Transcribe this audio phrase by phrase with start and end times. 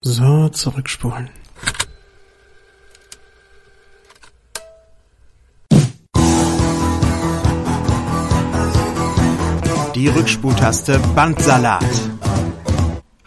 [0.00, 1.28] So, zurückspulen.
[9.96, 11.82] Die Rückspultaste Bandsalat.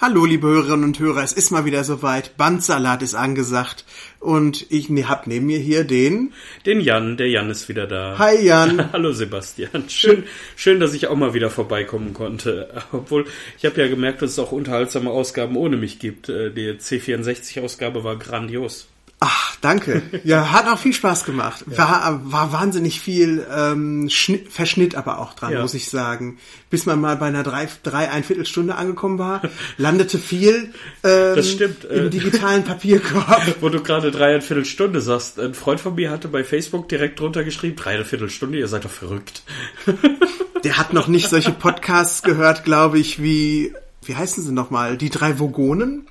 [0.03, 2.35] Hallo, liebe Hörerinnen und Hörer, es ist mal wieder soweit.
[2.35, 3.85] Bandsalat ist angesagt.
[4.19, 6.33] Und ich ne, hab neben mir hier den...
[6.65, 8.17] Den Jan, der Jan ist wieder da.
[8.17, 8.91] Hi Jan.
[8.93, 9.89] Hallo Sebastian.
[9.89, 10.23] Schön,
[10.55, 12.81] schön, dass ich auch mal wieder vorbeikommen konnte.
[12.91, 13.27] Obwohl,
[13.59, 16.29] ich habe ja gemerkt, dass es auch unterhaltsame Ausgaben ohne mich gibt.
[16.29, 18.87] Äh, Die C64-Ausgabe war grandios.
[19.23, 20.01] Ach, danke.
[20.23, 21.63] Ja, hat auch viel Spaß gemacht.
[21.67, 25.61] War, war wahnsinnig viel ähm, Schnitt, Verschnitt aber auch dran, Ja.
[25.61, 26.39] muss ich sagen.
[26.71, 29.43] Bis man mal bei einer drei, drei ein Viertelstunde angekommen war,
[29.77, 31.97] landete viel ähm, Das stimmt, äh.
[31.99, 33.57] im digitalen Papierkorb.
[33.61, 37.43] Wo du gerade dreiviertel Stunde sagst, ein Freund von mir hatte bei Facebook direkt drunter
[37.43, 39.43] geschrieben, dreiviertel Stunde, ihr seid doch verrückt.
[40.63, 44.97] Der hat noch nicht solche Podcasts gehört, glaube ich, wie, wie heißen sie nochmal?
[44.97, 46.07] Die drei Vogonen,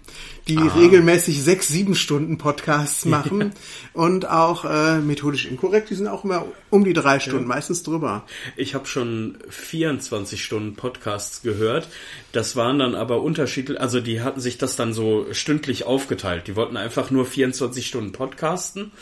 [0.48, 0.74] die Ah.
[0.77, 3.52] regelmäßig sechs, sieben Stunden Podcasts machen
[3.92, 8.25] und auch äh, methodisch inkorrekt, die sind auch immer um die drei Stunden, meistens drüber.
[8.56, 11.89] Ich habe schon 24 Stunden Podcasts gehört.
[12.33, 16.47] Das waren dann aber unterschiedlich, also die hatten sich das dann so stündlich aufgeteilt.
[16.47, 18.92] Die wollten einfach nur 24 Stunden podcasten,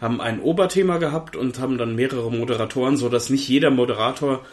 [0.00, 4.44] haben ein Oberthema gehabt und haben dann mehrere Moderatoren, so dass nicht jeder Moderator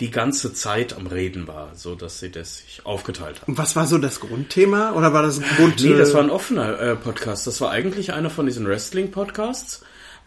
[0.00, 3.52] die ganze Zeit am Reden war, so dass sie das sich aufgeteilt haben.
[3.52, 4.92] Und was war so das Grundthema?
[4.92, 5.82] Oder war das ein Grund?
[5.82, 7.46] Nee, das äh, war ein offener äh, Podcast.
[7.46, 9.84] Das war eigentlich einer von diesen Wrestling-Podcasts.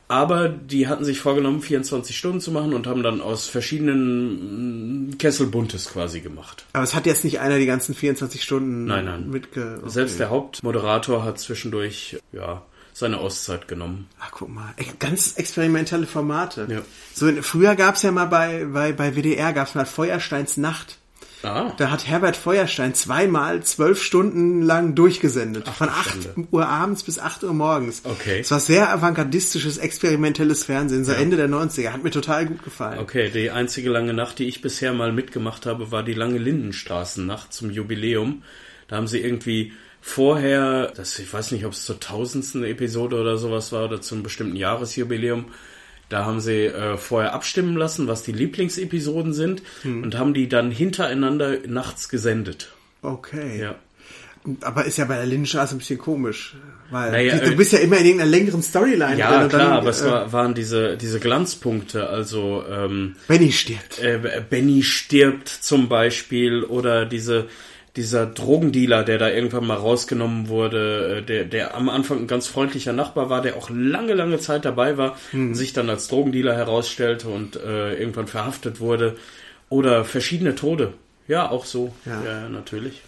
[0.07, 5.17] Aber die hatten sich vorgenommen, 24 Stunden zu machen und haben dann aus verschiedenen mm,
[5.17, 6.66] Kessel Buntes quasi gemacht.
[6.73, 9.29] Aber es hat jetzt nicht einer die ganzen 24 Stunden Nein, nein.
[9.29, 9.79] mitge...
[9.79, 9.89] okay.
[9.89, 12.61] Selbst der Hauptmoderator hat zwischendurch, ja,
[12.97, 14.07] seine Auszeit genommen.
[14.21, 14.73] Ach, guck mal.
[14.99, 16.65] Ganz experimentelle Formate.
[16.69, 16.81] Ja.
[17.13, 20.97] So, früher gab's ja mal bei, bei, bei WDR gab's mal Feuersteins Nacht.
[21.43, 25.67] Ah, Da hat Herbert Feuerstein zweimal zwölf Stunden lang durchgesendet.
[25.67, 26.47] von 8 Schande.
[26.51, 28.01] Uhr abends bis 8 Uhr morgens.
[28.05, 28.39] Okay.
[28.39, 31.91] Es war sehr avantgardistisches, experimentelles Fernsehen, so Ende der 90er.
[31.91, 32.99] Hat mir total gut gefallen.
[32.99, 33.29] okay.
[33.29, 37.69] Die einzige lange Nacht, die ich bisher mal mitgemacht habe, war die lange Lindenstraßennacht zum
[37.69, 38.41] Jubiläum.
[38.88, 39.73] Da haben sie irgendwie
[40.07, 44.21] vorher, das, ich weiß nicht, ob es zur tausendsten Episode oder sowas war oder zum
[44.21, 45.45] bestimmten Jahresjubiläum,
[46.09, 50.03] da haben sie äh, vorher abstimmen lassen, was die Lieblingsepisoden sind Hm.
[50.03, 52.71] und haben die dann hintereinander nachts gesendet.
[53.01, 53.59] Okay.
[53.59, 53.75] Ja.
[54.61, 56.55] Aber ist ja bei der Lindenstraße ein bisschen komisch.
[56.91, 59.17] Weil Naja, du äh, bist ja immer in irgendeiner längeren Storyline.
[59.17, 63.97] Ja, klar, dann, aber es äh, war, waren diese, diese Glanzpunkte, also ähm, Benny stirbt.
[63.97, 67.47] äh, Benny stirbt zum Beispiel oder diese
[67.95, 72.47] dieser Drogendealer, der da irgendwann mal rausgenommen wurde, äh, der, der am Anfang ein ganz
[72.47, 75.17] freundlicher Nachbar war, der auch lange, lange Zeit dabei war,
[75.53, 79.16] sich dann als Drogendealer herausstellte und äh, irgendwann verhaftet wurde.
[79.69, 80.94] Oder verschiedene Tode.
[81.28, 81.94] Ja, auch so.
[82.06, 82.23] Ja.
[82.23, 83.01] Ja, natürlich.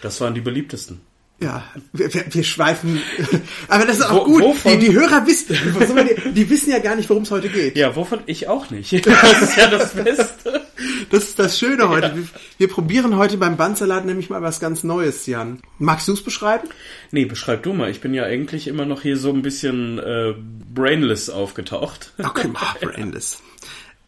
[0.00, 1.00] Das waren die beliebtesten.
[1.40, 1.62] Ja,
[1.92, 3.00] wir, wir, wir schweifen.
[3.68, 4.42] Aber das ist auch Wo- gut.
[4.42, 7.76] wovon- Die, die Hörer wissen, die, die wissen ja gar nicht, worum es heute geht.
[7.76, 8.90] Ja, wovon ich auch nicht.
[9.06, 10.62] Das ist ja das Beste.
[11.10, 12.12] Das ist das Schöne heute.
[12.16, 12.24] Wir,
[12.58, 15.60] wir probieren heute beim Bandsalat nämlich mal was ganz Neues, Jan.
[15.78, 16.68] Magst du es beschreiben?
[17.12, 17.88] Nee, beschreib du mal.
[17.90, 20.34] Ich bin ja eigentlich immer noch hier so ein bisschen äh,
[20.74, 22.12] brainless aufgetaucht.
[22.18, 23.38] Okay, mal brainless.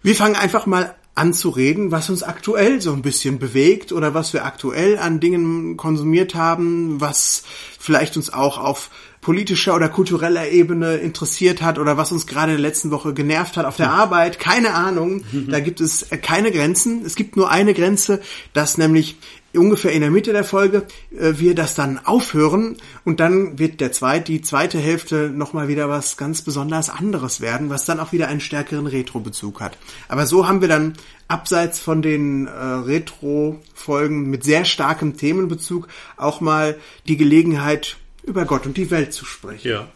[0.02, 4.15] Wir fangen einfach mal an zu reden, was uns aktuell so ein bisschen bewegt oder
[4.15, 7.43] was wir aktuell an Dingen konsumiert haben, was
[7.78, 8.91] vielleicht uns auch auf
[9.21, 13.56] politischer oder kultureller Ebene interessiert hat oder was uns gerade in der letzten Woche genervt
[13.56, 14.38] hat auf der Arbeit.
[14.38, 15.25] Keine Ahnung.
[15.50, 17.04] Da gibt es keine Grenzen.
[17.04, 18.21] Es gibt nur eine Grenze,
[18.53, 19.16] dass nämlich
[19.54, 23.92] ungefähr in der Mitte der Folge äh, wir das dann aufhören und dann wird der
[23.92, 28.28] zweit, die zweite Hälfte nochmal wieder was ganz besonders anderes werden, was dann auch wieder
[28.28, 29.76] einen stärkeren Retro-Bezug hat.
[30.08, 30.94] Aber so haben wir dann
[31.28, 38.66] abseits von den äh, Retro-Folgen mit sehr starkem Themenbezug auch mal die Gelegenheit, über Gott
[38.66, 39.66] und die Welt zu sprechen.
[39.66, 39.88] Ja,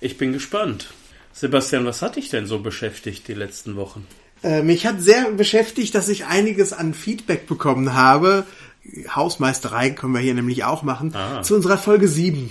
[0.00, 0.88] ich bin gespannt.
[1.32, 4.06] Sebastian, was hat dich denn so beschäftigt die letzten Wochen?
[4.42, 8.44] Äh, mich hat sehr beschäftigt, dass ich einiges an Feedback bekommen habe.
[9.10, 11.14] Hausmeisterei können wir hier nämlich auch machen.
[11.14, 11.42] Ah.
[11.42, 12.50] Zu unserer Folge 7.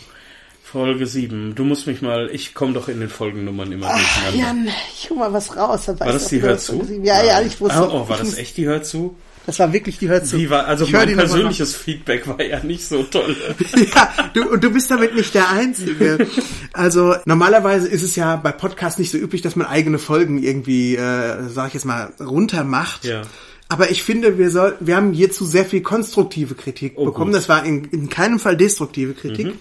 [0.63, 1.56] Folge 7.
[1.56, 4.38] Du musst mich mal, ich komme doch in den Folgennummern immer durcheinander.
[4.38, 5.88] Jan, ich hol mal was raus.
[5.88, 6.85] war das die Hör zu?
[7.03, 7.88] Ja, ja, ich wusste.
[7.89, 9.15] Oh, oh, war das echt die Hör zu?
[9.45, 10.38] Das war wirklich die Hör zu.
[10.38, 13.33] Wie war, also Ich mein persönliches Feedback war ja nicht so toll.
[13.95, 16.27] ja, du, und du bist damit nicht der Einzige.
[16.73, 20.97] Also normalerweise ist es ja bei Podcasts nicht so üblich, dass man eigene Folgen irgendwie,
[20.97, 23.06] äh, sag ich jetzt mal, runter macht.
[23.06, 23.21] Ja.
[23.69, 27.25] Aber ich finde, wir sollten, wir haben hierzu sehr viel konstruktive Kritik Oh, bekommen.
[27.25, 27.27] gut.
[27.33, 27.33] Mhm.
[27.33, 29.53] Das war in, in keinem Fall destruktive Kritik.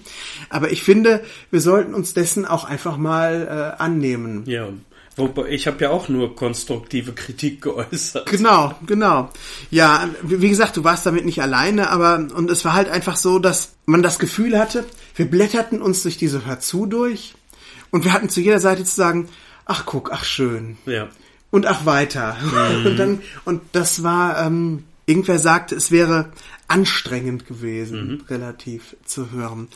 [0.49, 4.45] Aber ich finde, wir sollten uns dessen auch einfach mal äh, annehmen.
[4.47, 4.69] Ja,
[5.17, 8.27] Wobei, ich habe ja auch nur konstruktive Kritik geäußert.
[8.31, 9.31] Genau, genau.
[9.71, 13.39] Ja, wie gesagt, du warst damit nicht alleine, aber und es war halt einfach so,
[13.39, 17.35] dass man das Gefühl hatte, wir blätterten uns durch diese Hör zu durch
[17.91, 19.29] und wir hatten zu jeder Seite zu sagen,
[19.65, 20.77] ach guck, ach schön.
[20.85, 21.09] Ja.
[21.57, 22.37] Und ach weiter.
[22.43, 22.87] Mhm.
[22.87, 26.29] Und dann, und das war, ähm, irgendwer sagte, es wäre
[26.69, 28.21] anstrengend gewesen, mhm.
[28.29, 29.69] relativ zu hören.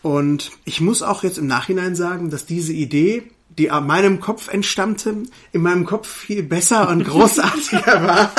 [0.00, 3.24] Und ich muss auch jetzt im Nachhinein sagen, dass diese Idee
[3.58, 5.14] die aus meinem Kopf entstammte,
[5.52, 8.32] in meinem Kopf viel besser und großartiger war,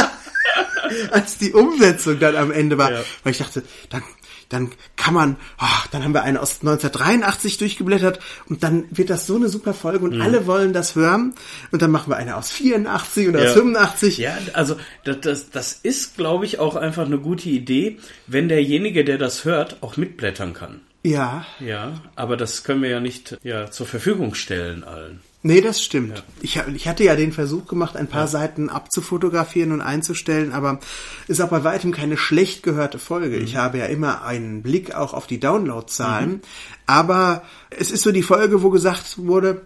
[1.11, 2.91] als die Umsetzung dann am Ende war.
[2.91, 3.03] Ja.
[3.23, 4.01] Weil ich dachte, dann,
[4.49, 9.27] dann kann man, oh, dann haben wir eine aus 1983 durchgeblättert und dann wird das
[9.27, 10.21] so eine super Folge und mhm.
[10.21, 11.33] alle wollen das hören
[11.71, 13.49] und dann machen wir eine aus 84 oder ja.
[13.49, 14.17] aus 85.
[14.17, 17.97] Ja, also das, das, das ist, glaube ich, auch einfach eine gute Idee,
[18.27, 20.81] wenn derjenige, der das hört, auch mitblättern kann.
[21.03, 21.45] Ja.
[21.59, 25.21] Ja, aber das können wir ja nicht ja, zur Verfügung stellen allen.
[25.47, 26.17] Nee, das stimmt.
[26.17, 26.23] Ja.
[26.41, 28.27] Ich, ich hatte ja den Versuch gemacht, ein paar ja.
[28.27, 30.81] Seiten abzufotografieren und einzustellen, aber
[31.29, 33.37] ist auch bei weitem keine schlecht gehörte Folge.
[33.37, 33.43] Mhm.
[33.45, 36.41] Ich habe ja immer einen Blick auch auf die Downloadzahlen, mhm.
[36.85, 39.61] aber es ist so die Folge, wo gesagt wurde,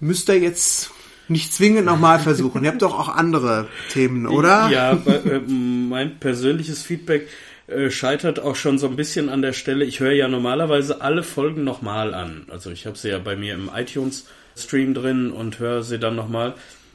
[0.00, 0.90] müsst ihr jetzt
[1.28, 2.64] nicht zwingend nochmal versuchen.
[2.64, 4.68] Ihr habt doch auch andere Themen, oder?
[4.68, 7.28] Ja, äh, mein persönliches Feedback
[7.68, 9.84] äh, scheitert auch schon so ein bisschen an der Stelle.
[9.84, 12.46] Ich höre ja normalerweise alle Folgen nochmal an.
[12.48, 13.70] Also ich habe sie ja bei mir im
[14.50, 16.54] iTunes-Stream drin und höre sie dann nochmal.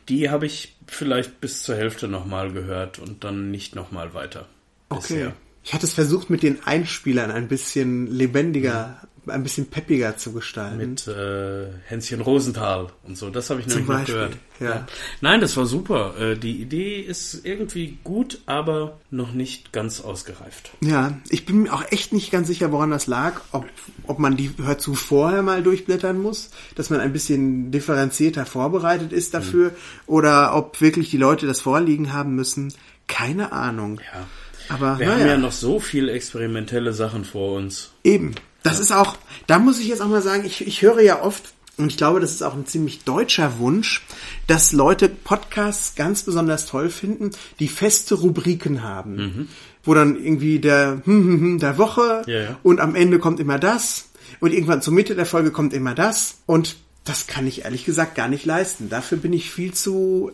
[0.10, 4.46] Die habe ich vielleicht bis zur Hälfte nochmal gehört und dann nicht nochmal weiter.
[4.90, 5.02] Okay.
[5.02, 5.34] Bisher.
[5.66, 10.78] Ich hatte es versucht, mit den Einspielern ein bisschen lebendiger ein bisschen peppiger zu gestalten.
[10.78, 13.30] Mit äh, Hänschen Rosenthal und so.
[13.30, 14.38] Das habe ich nämlich noch gehört.
[14.60, 14.66] Ja.
[14.66, 14.88] ja.
[15.22, 16.16] Nein, das war super.
[16.20, 20.72] Äh, die Idee ist irgendwie gut, aber noch nicht ganz ausgereift.
[20.82, 23.42] Ja, ich bin mir auch echt nicht ganz sicher, woran das lag.
[23.52, 23.66] Ob,
[24.04, 29.12] ob man die hört zu vorher mal durchblättern muss, dass man ein bisschen differenzierter vorbereitet
[29.12, 29.76] ist dafür, mhm.
[30.08, 32.74] oder ob wirklich die Leute das vorliegen haben müssen.
[33.08, 34.00] Keine Ahnung.
[34.14, 34.28] Ja.
[34.70, 37.92] Aber wir haben ja noch so viele experimentelle Sachen vor uns.
[38.04, 38.36] Eben.
[38.64, 39.16] Das ist auch,
[39.48, 42.20] da muss ich jetzt auch mal sagen, ich, ich höre ja oft, und ich glaube,
[42.20, 44.04] das ist auch ein ziemlich deutscher Wunsch,
[44.48, 49.16] dass Leute Podcasts ganz besonders toll finden, die feste Rubriken haben.
[49.16, 49.48] Mhm.
[49.84, 52.60] Wo dann irgendwie der, hm, hm, hm, der Woche ja, ja.
[52.64, 54.10] und am Ende kommt immer das
[54.40, 58.16] und irgendwann zur Mitte der Folge kommt immer das und das kann ich ehrlich gesagt
[58.16, 58.90] gar nicht leisten.
[58.90, 60.32] Dafür bin ich viel zu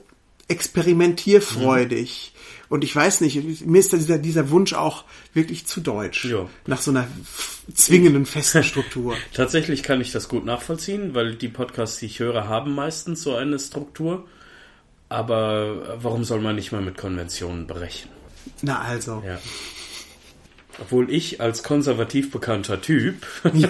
[0.47, 2.33] experimentierfreudig.
[2.71, 5.03] Und ich weiß nicht, mir ist dieser, dieser Wunsch auch
[5.33, 6.23] wirklich zu deutsch.
[6.23, 6.47] Ja.
[6.67, 7.05] Nach so einer
[7.73, 9.13] zwingenden festen Struktur.
[9.33, 13.35] Tatsächlich kann ich das gut nachvollziehen, weil die Podcasts, die ich höre, haben meistens so
[13.35, 14.25] eine Struktur.
[15.09, 18.09] Aber warum soll man nicht mal mit Konventionen brechen?
[18.61, 19.21] Na also.
[19.27, 19.37] Ja.
[20.81, 23.15] Obwohl ich als konservativ bekannter Typ.
[23.53, 23.69] Ja,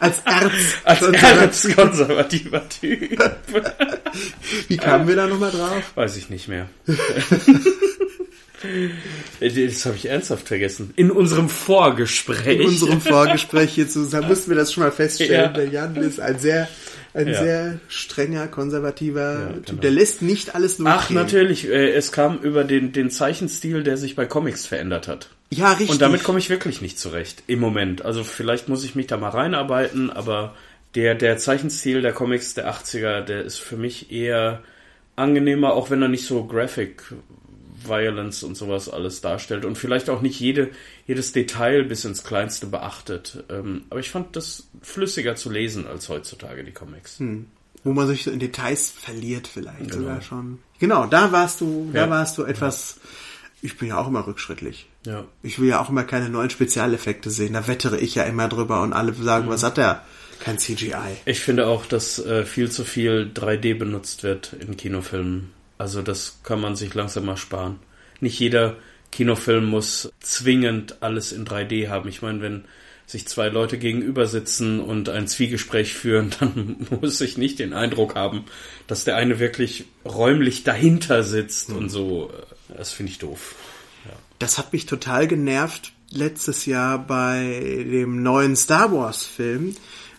[0.00, 0.52] als Erz.
[0.84, 3.18] als erzkonservativer Typ.
[4.68, 5.82] Wie kamen wir da nochmal drauf?
[5.94, 6.68] Weiß ich nicht mehr.
[9.40, 10.94] Das habe ich ernsthaft vergessen.
[10.96, 12.60] In unserem Vorgespräch.
[12.60, 15.34] In unserem Vorgespräch hierzu mussten wir das schon mal feststellen.
[15.34, 15.48] Ja.
[15.48, 16.68] Der Jan ist ein sehr
[17.14, 17.34] ein ja.
[17.34, 19.66] sehr strenger, konservativer ja, Typ.
[19.66, 19.80] Genau.
[19.82, 20.98] Der lässt nicht alles durchgehen.
[20.98, 21.68] Ach, natürlich.
[21.68, 25.30] Äh, es kam über den, den Zeichenstil, der sich bei Comics verändert hat.
[25.50, 25.90] Ja, richtig.
[25.90, 28.04] Und damit komme ich wirklich nicht zurecht im Moment.
[28.04, 30.54] Also vielleicht muss ich mich da mal reinarbeiten, aber
[30.96, 34.62] der, der Zeichenstil der Comics der 80er, der ist für mich eher
[35.16, 37.02] angenehmer, auch wenn er nicht so graphic
[37.88, 40.70] Violence und sowas alles darstellt und vielleicht auch nicht jede,
[41.06, 43.44] jedes Detail bis ins Kleinste beachtet.
[43.48, 47.18] Ähm, aber ich fand das flüssiger zu lesen als heutzutage die Comics.
[47.18, 47.46] Hm.
[47.82, 49.94] Wo man sich so in Details verliert vielleicht genau.
[49.94, 50.58] sogar schon.
[50.78, 52.98] Genau, da warst du, da warst du etwas.
[53.60, 54.88] Ich bin ja auch immer rückschrittlich.
[55.06, 55.24] Ja.
[55.42, 57.52] Ich will ja auch immer keine neuen Spezialeffekte sehen.
[57.52, 59.50] Da wettere ich ja immer drüber und alle sagen, mhm.
[59.50, 60.02] was hat der?
[60.40, 60.94] Kein CGI.
[61.24, 65.52] Ich finde auch, dass äh, viel zu viel 3D benutzt wird in Kinofilmen.
[65.84, 67.78] Also das kann man sich langsam mal sparen.
[68.18, 68.78] Nicht jeder
[69.12, 72.08] Kinofilm muss zwingend alles in 3D haben.
[72.08, 72.64] Ich meine, wenn
[73.04, 78.14] sich zwei Leute gegenüber sitzen und ein Zwiegespräch führen, dann muss ich nicht den Eindruck
[78.14, 78.46] haben,
[78.86, 81.76] dass der eine wirklich räumlich dahinter sitzt mhm.
[81.76, 82.32] und so.
[82.74, 83.54] Das finde ich doof.
[84.06, 84.12] Ja.
[84.38, 89.76] Das hat mich total genervt letztes Jahr bei dem neuen Star Wars Film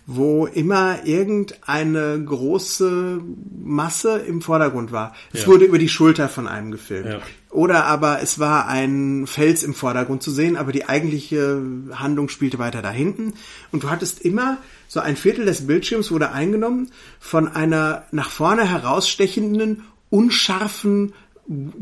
[0.07, 3.21] wo immer irgendeine große
[3.63, 5.15] Masse im Vordergrund war.
[5.33, 5.47] Es ja.
[5.47, 7.07] wurde über die Schulter von einem gefilmt.
[7.07, 7.19] Ja.
[7.49, 11.61] Oder aber es war ein Fels im Vordergrund zu sehen, aber die eigentliche
[11.93, 13.33] Handlung spielte weiter da hinten.
[13.71, 14.57] Und du hattest immer
[14.87, 21.13] so ein Viertel des Bildschirms wurde eingenommen von einer nach vorne herausstechenden, unscharfen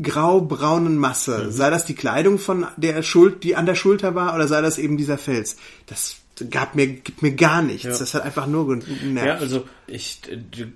[0.02, 1.46] grau-braunen Masse.
[1.46, 1.52] Mhm.
[1.52, 4.78] Sei das die Kleidung von der Schuld, die an der Schulter war, oder sei das
[4.78, 5.56] eben dieser Fels.
[5.86, 6.16] Das
[6.50, 7.84] gab mir, gibt mir gar nichts.
[7.84, 7.90] Ja.
[7.90, 9.26] Das hat einfach nur genervt.
[9.26, 10.20] Ja, also ich,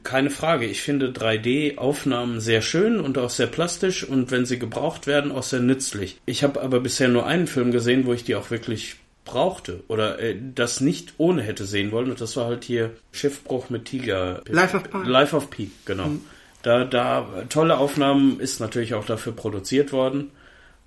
[0.05, 0.67] keine Frage.
[0.67, 5.43] Ich finde 3D-Aufnahmen sehr schön und auch sehr plastisch und wenn sie gebraucht werden, auch
[5.43, 6.21] sehr nützlich.
[6.27, 10.19] Ich habe aber bisher nur einen Film gesehen, wo ich die auch wirklich brauchte oder
[10.19, 12.11] äh, das nicht ohne hätte sehen wollen.
[12.11, 14.43] Und das war halt hier Schiffbruch mit Tiger.
[14.49, 14.99] Life of Pi.
[15.05, 16.07] Life of Pi, genau.
[16.07, 16.21] Mhm.
[16.63, 20.31] Da, da, tolle Aufnahmen ist natürlich auch dafür produziert worden.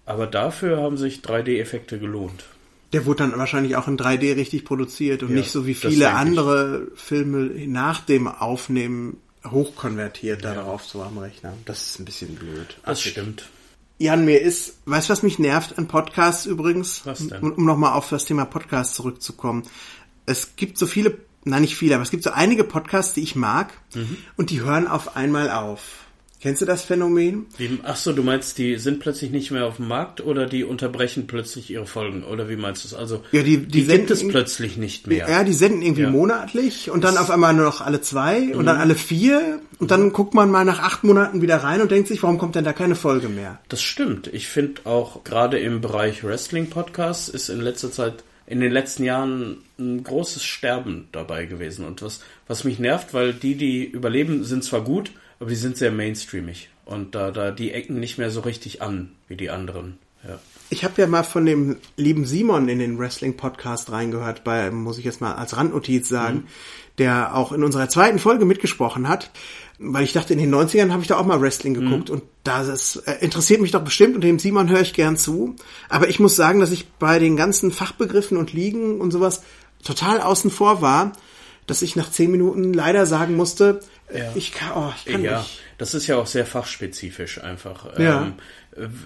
[0.06, 2.44] Aber dafür haben sich 3D-Effekte gelohnt.
[2.94, 6.12] Der wurde dann wahrscheinlich auch in 3D richtig produziert und ja, nicht so wie viele
[6.12, 9.18] andere Filme nach dem Aufnehmen
[9.50, 10.54] hochkonvertiert ja.
[10.54, 11.54] darauf so am Rechner.
[11.66, 12.78] Das ist ein bisschen blöd.
[12.86, 13.50] Das Ach, stimmt.
[13.98, 17.06] Jan, mir ist, weißt du, was mich nervt an Podcasts übrigens?
[17.06, 17.42] Was denn?
[17.42, 19.64] Um, um nochmal auf das Thema Podcast zurückzukommen.
[20.26, 23.36] Es gibt so viele, nein, nicht viele, aber es gibt so einige Podcasts, die ich
[23.36, 24.18] mag mhm.
[24.38, 26.06] und die hören auf einmal auf.
[26.42, 27.46] Kennst du das Phänomen?
[27.84, 31.28] ach so, du meinst, die sind plötzlich nicht mehr auf dem Markt oder die unterbrechen
[31.28, 32.24] plötzlich ihre Folgen?
[32.24, 32.94] Oder wie meinst du es?
[32.96, 35.30] Also, ja, die, die, die gibt es plötzlich nicht mehr.
[35.30, 36.10] Ja, die senden irgendwie ja.
[36.10, 38.56] monatlich und dann auf einmal nur noch alle zwei mhm.
[38.56, 41.92] und dann alle vier und dann guckt man mal nach acht Monaten wieder rein und
[41.92, 43.60] denkt sich, warum kommt denn da keine Folge mehr?
[43.70, 44.28] Das stimmt.
[44.34, 49.60] Ich finde auch gerade im Bereich Wrestling-Podcasts ist in letzter Zeit in den letzten Jahren
[49.80, 51.86] ein großes Sterben dabei gewesen.
[51.86, 55.76] Und was, was mich nervt, weil die, die überleben, sind zwar gut, aber die sind
[55.76, 59.98] sehr mainstreamig und da, da die ecken nicht mehr so richtig an wie die anderen.
[60.24, 60.40] Ja.
[60.70, 65.04] Ich habe ja mal von dem lieben Simon in den Wrestling-Podcast reingehört, bei, muss ich
[65.04, 66.48] jetzt mal als Randnotiz sagen, mhm.
[67.00, 69.32] der auch in unserer zweiten Folge mitgesprochen hat,
[69.80, 72.16] weil ich dachte, in den 90ern habe ich da auch mal Wrestling geguckt mhm.
[72.16, 75.56] und das äh, interessiert mich doch bestimmt und dem Simon höre ich gern zu.
[75.90, 79.42] Aber ich muss sagen, dass ich bei den ganzen Fachbegriffen und Ligen und sowas
[79.84, 81.14] total außen vor war,
[81.68, 83.82] dass ich nach zehn Minuten leider sagen musste,
[84.14, 84.32] ja.
[84.36, 85.60] Ich kann, oh, ich kann ja, nicht.
[85.78, 87.98] das ist ja auch sehr fachspezifisch einfach.
[87.98, 88.24] Ja.
[88.24, 88.34] Ähm,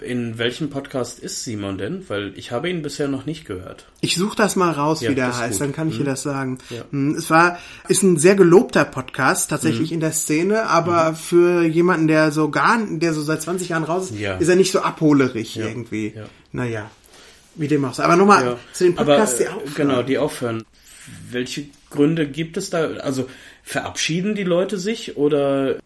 [0.02, 2.08] in welchem Podcast ist Simon denn?
[2.08, 3.88] Weil ich habe ihn bisher noch nicht gehört.
[4.02, 6.04] Ich suche das mal raus, ja, wie der heißt, dann kann ich hm.
[6.04, 6.60] dir das sagen.
[6.70, 6.84] Ja.
[6.92, 7.58] Hm, es war,
[7.88, 9.96] ist ein sehr gelobter Podcast, tatsächlich hm.
[9.96, 11.16] in der Szene, aber hm.
[11.16, 14.38] für jemanden, der so gar, der so seit 20 Jahren raus ist, ja.
[14.38, 16.14] ist er nicht so abholerig irgendwie.
[16.16, 16.26] Ja.
[16.52, 16.90] Naja,
[17.56, 18.04] wie dem auch sei.
[18.04, 19.74] Aber nochmal zu den Podcasts, aber, die aufhören.
[19.76, 20.64] Genau, die aufhören.
[21.30, 22.86] Welche Gründe gibt es da?
[22.98, 23.28] Also
[23.64, 25.78] verabschieden die Leute sich oder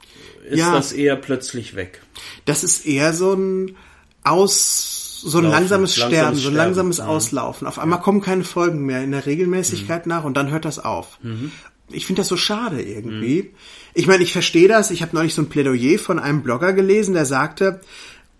[0.50, 2.02] ist ja, das eher plötzlich weg?
[2.46, 3.76] Das ist eher so ein
[4.24, 7.12] Aus, so ein Laufen, langsames Sterben, langsames so ein langsames Sterben.
[7.12, 7.68] Auslaufen.
[7.68, 8.04] Auf einmal ja.
[8.04, 10.10] kommen keine Folgen mehr in der Regelmäßigkeit mhm.
[10.10, 11.20] nach und dann hört das auf.
[11.22, 11.52] Mhm.
[11.92, 13.44] Ich finde das so schade irgendwie.
[13.44, 13.50] Mhm.
[13.94, 14.92] Ich meine, ich verstehe das.
[14.92, 17.82] Ich habe neulich so ein Plädoyer von einem Blogger gelesen, der sagte,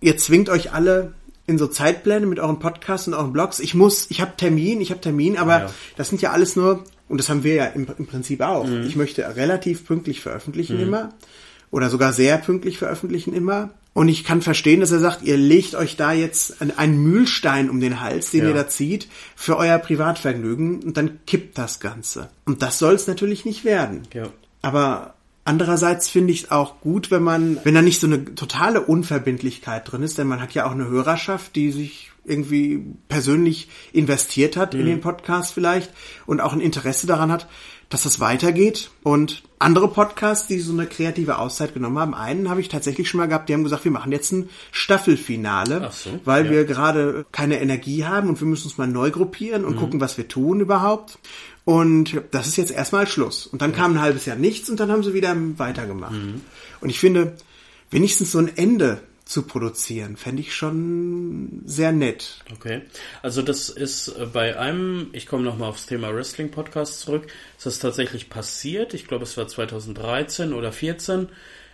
[0.02, 1.14] ihr zwingt euch alle
[1.50, 3.60] in so Zeitpläne mit euren Podcasts und euren Blogs.
[3.60, 5.74] Ich muss, ich habe Termin, ich habe Termin, aber ja.
[5.98, 8.66] das sind ja alles nur und das haben wir ja im, im Prinzip auch.
[8.66, 8.84] Mhm.
[8.84, 10.84] Ich möchte relativ pünktlich veröffentlichen mhm.
[10.84, 11.14] immer.
[11.72, 13.72] Oder sogar sehr pünktlich veröffentlichen immer.
[13.94, 17.80] Und ich kann verstehen, dass er sagt, ihr legt euch da jetzt einen Mühlstein um
[17.80, 18.50] den Hals, den ja.
[18.50, 22.30] ihr da zieht, für euer Privatvergnügen und dann kippt das Ganze.
[22.46, 24.04] Und das soll es natürlich nicht werden.
[24.14, 24.30] Ja.
[24.62, 25.16] Aber
[25.50, 29.92] andererseits finde ich es auch gut, wenn man, wenn da nicht so eine totale Unverbindlichkeit
[29.92, 34.76] drin ist, denn man hat ja auch eine Hörerschaft, die sich irgendwie persönlich investiert hat
[34.76, 34.82] mhm.
[34.82, 35.92] in den Podcast vielleicht
[36.28, 37.48] und auch ein Interesse daran hat,
[37.90, 38.92] dass das weitergeht.
[39.04, 43.20] Und andere Podcasts, die so eine kreative Auszeit genommen haben, einen habe ich tatsächlich schon
[43.20, 46.52] mal gehabt, die haben gesagt, wir machen jetzt ein Staffelfinale, so, weil ja.
[46.52, 49.80] wir gerade keine Energie haben und wir müssen uns mal neu gruppieren und mhm.
[49.80, 51.18] gucken, was wir tun überhaupt.
[51.66, 53.46] Und das ist jetzt erstmal Schluss.
[53.46, 53.78] Und dann ja.
[53.78, 56.14] kam ein halbes Jahr nichts und dann haben sie wieder weitergemacht.
[56.14, 56.42] Mhm.
[56.82, 57.36] Und ich finde,
[57.92, 60.18] wenigstens so ein Ende zu produzieren.
[60.18, 62.44] Fände ich schon sehr nett.
[62.52, 62.82] Okay.
[63.22, 67.68] Also das ist äh, bei einem, ich komme nochmal aufs Thema Wrestling Podcast zurück, ist
[67.68, 68.96] das tatsächlich passiert.
[68.96, 71.30] Ich glaube, es war 2013 oder 14.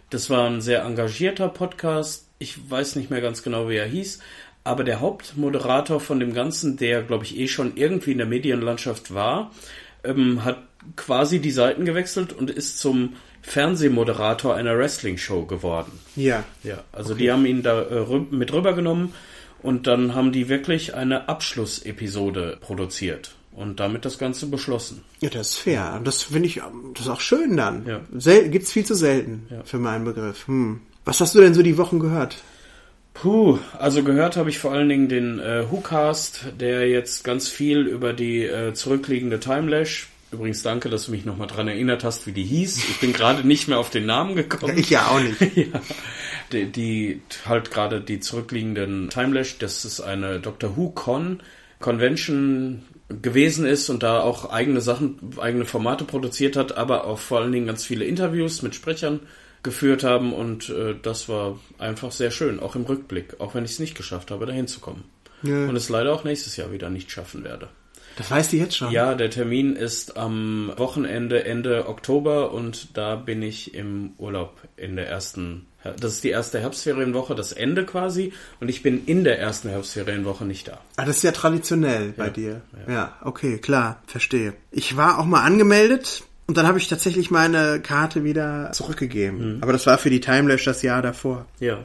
[0.10, 2.28] Das war ein sehr engagierter Podcast.
[2.40, 4.20] Ich weiß nicht mehr ganz genau, wie er hieß.
[4.66, 9.14] Aber der Hauptmoderator von dem Ganzen, der, glaube ich, eh schon irgendwie in der Medienlandschaft
[9.14, 9.52] war,
[10.04, 10.62] ähm, hat
[10.98, 13.14] quasi die Seiten gewechselt und ist zum
[13.46, 16.00] Fernsehmoderator einer Wrestling-Show geworden.
[16.16, 16.44] Ja.
[16.64, 17.24] Ja, also okay.
[17.24, 19.14] die haben ihn da äh, mit rübergenommen
[19.62, 25.04] und dann haben die wirklich eine Abschlussepisode produziert und damit das Ganze beschlossen.
[25.22, 26.02] Ja, das ist fair.
[26.04, 26.62] Das finde ich,
[26.94, 27.86] das ist auch schön dann.
[27.86, 28.02] Ja.
[28.16, 29.64] Sel gibt's viel zu selten ja.
[29.64, 30.48] für meinen Begriff.
[30.48, 30.82] Hm.
[31.06, 32.38] Was hast du denn so die Wochen gehört?
[33.14, 37.88] Puh, also gehört habe ich vor allen Dingen den äh, WhoCast, der jetzt ganz viel
[37.88, 42.34] über die äh, zurückliegende Timelash Übrigens danke, dass du mich nochmal dran erinnert hast, wie
[42.34, 42.78] die hieß.
[42.90, 44.78] Ich bin gerade nicht mehr auf den Namen gekommen.
[44.78, 45.40] Ich ja auch nicht.
[45.56, 45.82] ja.
[46.52, 51.42] Die, die halt gerade die zurückliegenden Timelash, das ist eine Doctor Who Con
[51.80, 52.84] Convention
[53.22, 57.54] gewesen ist und da auch eigene Sachen, eigene Formate produziert hat, aber auch vor allen
[57.54, 59.22] Dingen ganz viele Interviews mit Sprechern
[59.64, 63.72] geführt haben und äh, das war einfach sehr schön, auch im Rückblick, auch wenn ich
[63.72, 65.06] es nicht geschafft habe, dahin zu kommen.
[65.44, 65.68] Ja.
[65.68, 67.70] Und es leider auch nächstes Jahr wieder nicht schaffen werde.
[68.18, 68.92] Das weißt du jetzt schon?
[68.92, 74.96] Ja, der Termin ist am Wochenende Ende Oktober und da bin ich im Urlaub in
[74.96, 75.68] der ersten.
[76.00, 80.44] Das ist die erste Herbstferienwoche, das Ende quasi, und ich bin in der ersten Herbstferienwoche
[80.46, 80.80] nicht da.
[80.96, 82.62] Ah, das ist ja traditionell bei dir.
[82.88, 83.16] Ja.
[83.22, 84.54] okay, klar, verstehe.
[84.72, 89.60] Ich war auch mal angemeldet und dann habe ich tatsächlich meine Karte wieder zurückgegeben.
[89.62, 91.46] Aber das war für die Timelash das Jahr davor.
[91.60, 91.80] Ja.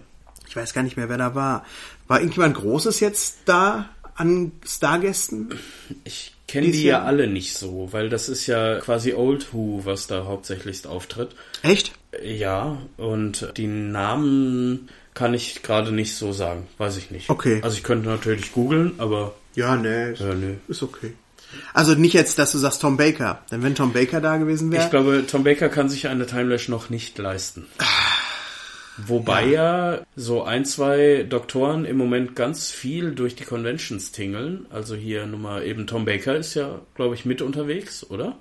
[0.48, 1.64] Ich weiß gar nicht mehr, wer da war.
[2.08, 3.88] War irgendjemand Großes jetzt da
[4.20, 5.50] an Stargästen?
[6.04, 10.06] Ich kenne die ja alle nicht so, weil das ist ja quasi Old Who, was
[10.06, 11.30] da hauptsächlich auftritt.
[11.62, 11.92] Echt?
[12.22, 17.30] Ja, und die Namen kann ich gerade nicht so sagen, weiß ich nicht.
[17.30, 17.60] Okay.
[17.62, 20.54] Also ich könnte natürlich googeln, aber Ja, nee, ist, ja, nö.
[20.68, 21.14] ist okay.
[21.74, 23.42] Also nicht jetzt, dass du sagst Tom Baker.
[23.50, 24.84] Denn wenn Tom Baker da gewesen wäre.
[24.84, 27.66] Ich glaube, Tom Baker kann sich eine Timelash noch nicht leisten.
[29.06, 30.00] Wobei ja.
[30.16, 34.66] so ein, zwei Doktoren im Moment ganz viel durch die Conventions tingeln.
[34.70, 38.36] Also hier Nummer eben Tom Baker ist ja, glaube ich, mit unterwegs, oder?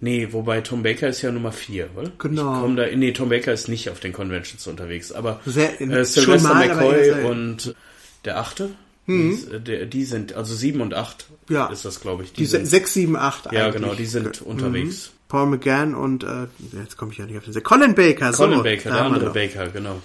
[0.00, 2.12] Nee, wobei Tom Baker ist ja Nummer vier, oder?
[2.18, 2.68] Genau.
[2.74, 6.70] Da, nee, Tom Baker ist nicht auf den Conventions unterwegs, aber Sehr- äh, Sylvester mal,
[6.70, 7.24] aber McCoy selten.
[7.26, 7.74] und
[8.26, 8.70] der achte,
[9.06, 11.68] die, äh, der, die sind, also sieben und acht Ja.
[11.68, 12.32] ist das, glaube ich.
[12.34, 15.12] die se- sind, 6, 7, 8 ja, genau, die sind unterwegs.
[15.28, 16.46] Paul McGann und äh,
[16.78, 18.32] jetzt komme ich ja nicht auf den Se- Colin Baker.
[18.32, 19.32] Colin so, Baker, der andere.
[19.32, 20.00] Baker, genau.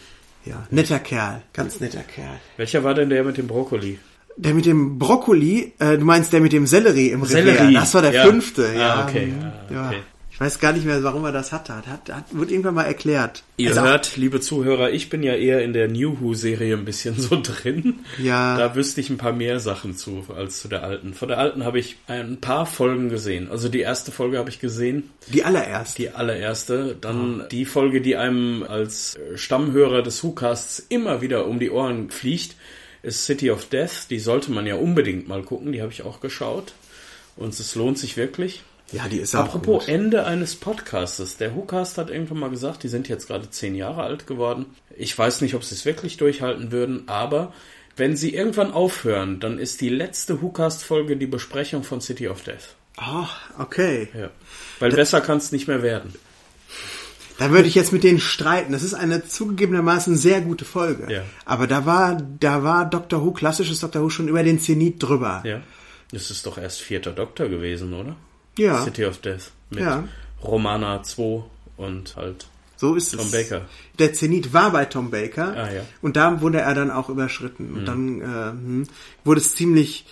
[0.45, 2.39] Ja, netter Kerl, ganz netter Kerl.
[2.57, 3.99] Welcher war denn der mit dem Brokkoli?
[4.37, 7.73] Der mit dem Brokkoli, äh, du meinst der mit dem Sellerie im Sellerie, Revers.
[7.83, 8.23] Das war der ja.
[8.25, 8.67] fünfte.
[8.71, 9.87] Ah, Ja, okay, hm, ah, ja.
[9.89, 9.97] okay.
[9.99, 11.75] Ich weiß gar nicht mehr, warum er das hatte.
[11.75, 13.43] Hat, hat, hat, wird irgendwann mal erklärt.
[13.57, 17.19] Ihr Also, hört, liebe Zuhörer, ich bin ja eher in der New Who-Serie ein bisschen
[17.21, 17.99] so drin.
[18.17, 18.57] Ja.
[18.57, 21.13] Da wüsste ich ein paar mehr Sachen zu als zu der alten.
[21.13, 23.49] Von der alten habe ich ein paar Folgen gesehen.
[23.51, 26.01] Also die erste Folge habe ich gesehen, Die allererste.
[26.01, 26.97] die allererste.
[26.99, 32.55] Dann die Folge, die einem als Stammhörer des Who-Casts immer wieder um die Ohren fliegt,
[33.03, 34.07] ist City of Death.
[34.09, 35.71] Die sollte man ja unbedingt mal gucken.
[35.71, 36.73] Die habe ich auch geschaut.
[37.37, 38.63] Und es lohnt sich wirklich.
[38.91, 39.87] Ja, die ist auch Apropos.
[39.87, 41.37] Ende eines Podcastes.
[41.37, 44.65] Der WhoCast hat irgendwann mal gesagt, die sind jetzt gerade zehn Jahre alt geworden.
[44.97, 47.53] Ich weiß nicht, ob sie es wirklich durchhalten würden, aber
[47.95, 52.75] wenn sie irgendwann aufhören, dann ist die letzte WhoCast-Folge die Besprechung von City of Death.
[52.97, 54.09] Ah, okay.
[54.13, 54.29] Ja.
[54.79, 56.13] Weil besser kann es nicht mehr werden.
[57.37, 58.71] Da würde ich jetzt mit denen streiten.
[58.71, 61.11] Das ist eine zugegebenermaßen sehr gute Folge.
[61.11, 61.23] Ja.
[61.45, 65.41] Aber da war, da war Doctor Who, klassisches Doctor Who, schon über den Zenit drüber.
[65.45, 65.61] Ja.
[66.11, 68.15] Das ist doch erst vierter Doktor gewesen, oder?
[68.61, 68.83] Ja.
[68.83, 69.51] City of Death.
[69.69, 70.07] Mit Ja.
[70.43, 71.43] Romana 2
[71.77, 72.47] und halt.
[72.77, 73.31] So ist Tom es.
[73.31, 73.65] Baker.
[73.99, 75.55] Der Zenit war bei Tom Baker.
[75.55, 75.81] Ah, ja.
[76.01, 77.71] Und da wurde er dann auch überschritten.
[77.71, 77.77] Mhm.
[77.77, 78.87] Und dann äh, hm,
[79.23, 80.05] wurde es ziemlich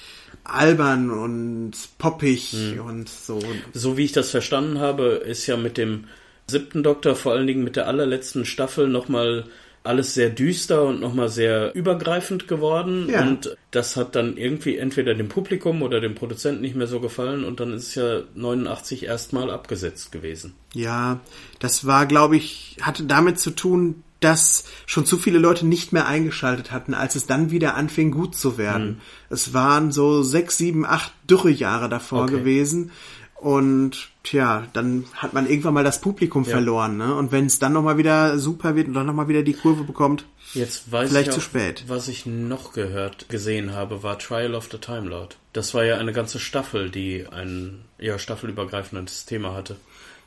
[0.44, 2.80] albern und poppig Mhm.
[2.82, 3.40] und so.
[3.74, 6.06] So wie ich das verstanden habe, ist ja mit dem
[6.48, 9.46] siebten Doktor, vor allen Dingen mit der allerletzten Staffel, nochmal
[9.84, 13.08] alles sehr düster und nochmal sehr übergreifend geworden.
[13.10, 13.22] Ja.
[13.22, 17.44] Und das hat dann irgendwie entweder dem Publikum oder dem Produzenten nicht mehr so gefallen
[17.44, 20.56] und dann ist es ja 89 erstmal abgesetzt gewesen.
[20.74, 21.20] Ja,
[21.60, 26.06] das war, glaube ich, hatte damit zu tun, dass schon zu viele Leute nicht mehr
[26.06, 28.88] eingeschaltet hatten, als es dann wieder anfing, gut zu werden.
[28.88, 28.98] Mhm.
[29.30, 32.34] Es waren so sechs, sieben, acht Dürrejahre davor Okay.
[32.34, 32.92] gewesen.
[33.36, 36.98] Und tja, dann hat man irgendwann mal das Publikum verloren.
[36.98, 37.16] Ne?
[37.16, 40.26] Und wenn es dann nochmal wieder super wird und dann nochmal wieder die Kurve bekommt,
[40.54, 41.84] Jetzt weiß Vielleicht ich auch, zu spät.
[41.88, 45.38] was ich noch gehört, gesehen habe, war Trial of the Time Lord.
[45.54, 49.76] Das war ja eine ganze Staffel, die ein ja, staffelübergreifendes Thema hatte,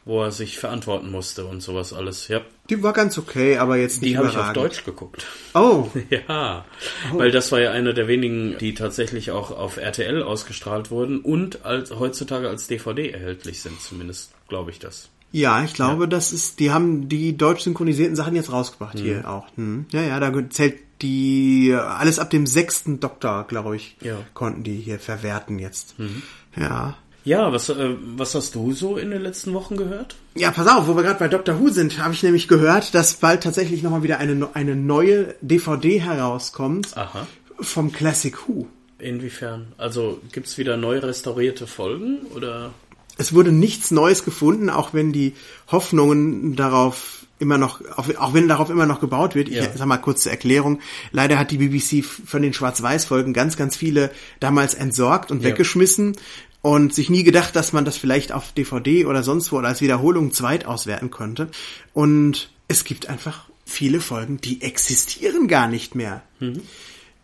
[0.05, 2.29] wo er sich verantworten musste und sowas alles.
[2.29, 4.53] Ja, die war ganz okay, aber jetzt nicht die habe ich auf.
[4.53, 5.25] Deutsch geguckt.
[5.55, 5.88] Oh,
[6.29, 6.65] Ja,
[7.12, 11.65] weil das war ja eine der wenigen, die tatsächlich auch auf RTL ausgestrahlt wurden und
[11.65, 15.09] als heutzutage als DVD erhältlich sind, zumindest glaube ich das.
[15.35, 19.03] Ja, ich glaube, das ist, die haben die deutsch synchronisierten Sachen jetzt rausgebracht Mhm.
[19.03, 19.47] hier auch.
[19.57, 19.87] Hm.
[19.91, 24.17] Ja, ja, da zählt die, alles ab dem sechsten Doktor, glaube ich, Ja.
[24.17, 24.25] Mhm.
[24.35, 25.95] konnten die hier verwerten jetzt.
[26.55, 26.97] Ja.
[27.25, 30.17] Ja, was, äh, was hast du so in den letzten Wochen gehört?
[30.35, 33.15] Ja, pass auf, wo wir gerade bei Doctor Who sind, habe ich nämlich gehört, dass
[33.15, 37.27] bald tatsächlich nochmal wieder eine, eine neue DVD herauskommt Aha.
[37.61, 38.67] vom Classic Who.
[38.99, 39.73] Inwiefern?
[39.79, 42.73] Also gibt's wieder neu restaurierte Folgen oder?
[43.19, 45.35] Es wurde nichts Neues gefunden, auch wenn die
[45.71, 49.49] Hoffnungen darauf immer noch, auch wenn darauf immer noch gebaut wird.
[49.49, 49.65] Ich Ja.
[49.75, 50.81] sag mal kurz zur Erklärung.
[51.11, 55.49] Leider hat die BBC von den Schwarz-Weiß-Folgen ganz, ganz viele damals entsorgt und Ja.
[55.51, 56.17] weggeschmissen
[56.62, 59.81] und sich nie gedacht, dass man das vielleicht auf DVD oder sonst wo oder als
[59.81, 61.48] Wiederholung zweit auswerten könnte.
[61.92, 66.22] Und es gibt einfach viele Folgen, die existieren gar nicht mehr.
[66.40, 66.62] Mhm.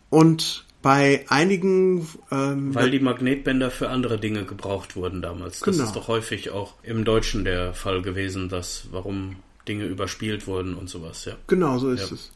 [0.09, 5.59] Und bei einigen ähm, Weil die Magnetbänder für andere Dinge gebraucht wurden damals.
[5.59, 5.87] Das Genau.
[5.87, 10.89] ist doch häufig auch im Deutschen der Fall gewesen, dass warum Dinge überspielt wurden und
[10.89, 11.33] sowas, ja.
[11.47, 12.15] Genau, so ist Ja.
[12.15, 12.31] es.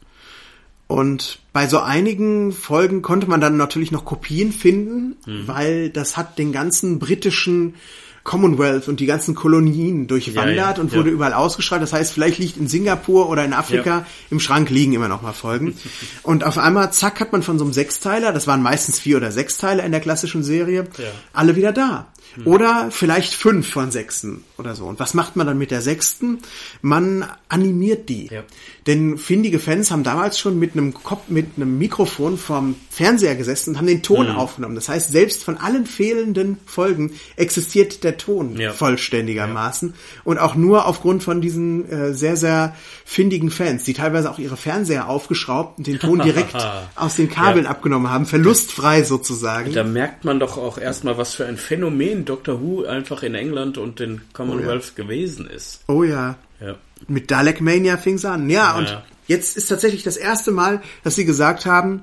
[0.94, 5.48] Und bei so einigen Folgen konnte man dann natürlich noch Kopien finden, Mhm.
[5.48, 7.74] weil das hat den ganzen britischen
[8.22, 10.96] Commonwealth und die ganzen Kolonien durchwandert Ja, ja, und ja.
[10.98, 11.82] wurde überall ausgestrahlt.
[11.82, 14.06] Das heißt, vielleicht liegt in Singapur oder in Afrika Ja.
[14.30, 15.74] im Schrank liegen immer noch mal Folgen.
[16.22, 19.30] Und auf einmal, zack, hat man von so einem Sechsteiler, das waren meistens vier oder
[19.30, 21.04] sechs Teile in der klassischen Serie, Ja.
[21.34, 22.06] alle wieder da.
[22.36, 22.46] Hm.
[22.46, 24.84] Oder vielleicht fünf von sechsten oder so.
[24.86, 26.38] Und was macht man dann mit der sechsten?
[26.82, 28.26] Man animiert die.
[28.28, 28.42] Ja.
[28.86, 33.70] Denn findige Fans haben damals schon mit einem Kopf, mit einem Mikrofon vorm Fernseher gesessen
[33.70, 34.36] und haben den Ton Hm.
[34.36, 34.74] aufgenommen.
[34.74, 38.72] Das heißt, selbst von allen fehlenden Folgen existiert der Ton Ja.
[38.72, 39.94] vollständigermaßen.
[40.24, 44.56] Und auch nur aufgrund von diesen äh, sehr, sehr findigen Fans, die teilweise auch ihre
[44.56, 46.54] Fernseher aufgeschraubt und den Ton direkt
[46.96, 47.70] aus den Kabeln Ja.
[47.70, 48.26] abgenommen haben.
[48.26, 49.72] Verlustfrei sozusagen.
[49.72, 53.78] Da merkt man doch auch erstmal, was für ein Phänomen Doctor Who einfach in England
[53.78, 55.80] und den Commonwealth gewesen ist.
[55.88, 56.36] Oh ja.
[56.60, 56.76] Ja.
[57.08, 58.48] Mit Dalek Mania fing's an.
[58.50, 59.04] Ja, und Ja.
[59.26, 62.02] jetzt ist tatsächlich das erste Mal, dass sie gesagt haben,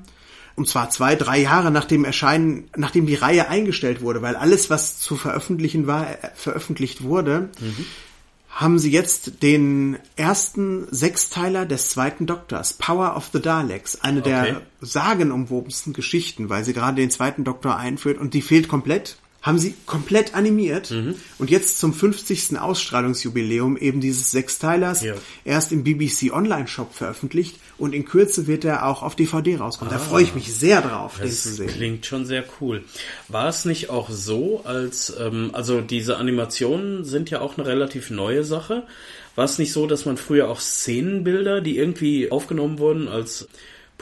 [0.56, 4.70] und zwar zwei, drei Jahre nach dem Erscheinen, nachdem die Reihe eingestellt wurde, weil alles,
[4.70, 7.86] was zu veröffentlichen war, äh, veröffentlicht wurde, Mhm.
[8.50, 14.30] haben sie jetzt den ersten Sechsteiler des zweiten Doktors, Power of the Daleks, eine Okay.
[14.30, 19.16] der sagenumwobensten Geschichten, weil sie gerade den zweiten Doktor einführt und die fehlt komplett.
[19.42, 21.16] Haben sie komplett animiert Mhm.
[21.40, 22.60] und jetzt zum 50.
[22.60, 25.16] Ausstrahlungsjubiläum eben dieses Sechsteilers Ja.
[25.46, 29.92] erst im BBC Online Shop veröffentlicht und in Kürze wird er auch auf DVD rauskommen.
[29.92, 31.68] Da freue ich mich sehr drauf, den zu Das sehen.
[31.68, 32.84] klingt schon sehr cool.
[33.30, 38.12] War es nicht auch so, als, ähm, also diese Animationen sind ja auch eine relativ
[38.12, 38.84] neue Sache.
[39.36, 43.48] War es nicht so, dass man früher auch Szenenbilder, die irgendwie aufgenommen wurden als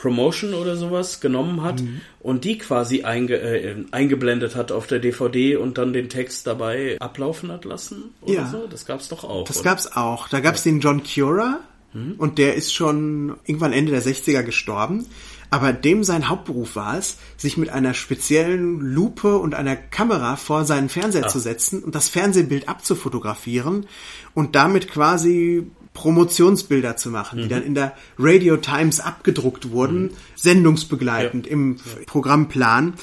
[0.01, 1.99] Promotion oder sowas, genommen hat Mhm.
[2.21, 6.95] und die quasi einge, äh, eingeblendet hat auf der DVD und dann den Text dabei
[7.01, 8.11] ablaufen hat lassen?
[8.21, 8.47] Oder Ja.
[8.49, 8.65] so?
[8.67, 9.45] Das gab's doch auch.
[9.45, 9.71] Das oder?
[9.71, 10.29] gab's auch.
[10.29, 11.59] Da gab's den John Cura
[11.93, 12.15] Mhm.
[12.17, 15.05] und der ist schon irgendwann Ende der 60er gestorben.
[15.51, 20.63] Aber dem sein Hauptberuf war es, sich mit einer speziellen Lupe und einer Kamera vor
[20.63, 21.27] seinen Fernseher Ah.
[21.27, 23.87] zu setzen und das Fernsehbild abzufotografieren
[24.35, 25.65] und damit quasi
[25.99, 27.49] Promotionsbilder zu machen, die Mhm.
[27.49, 32.93] dann in der Radio Times abgedruckt wurden, sendungsbegleitend im Programmplan.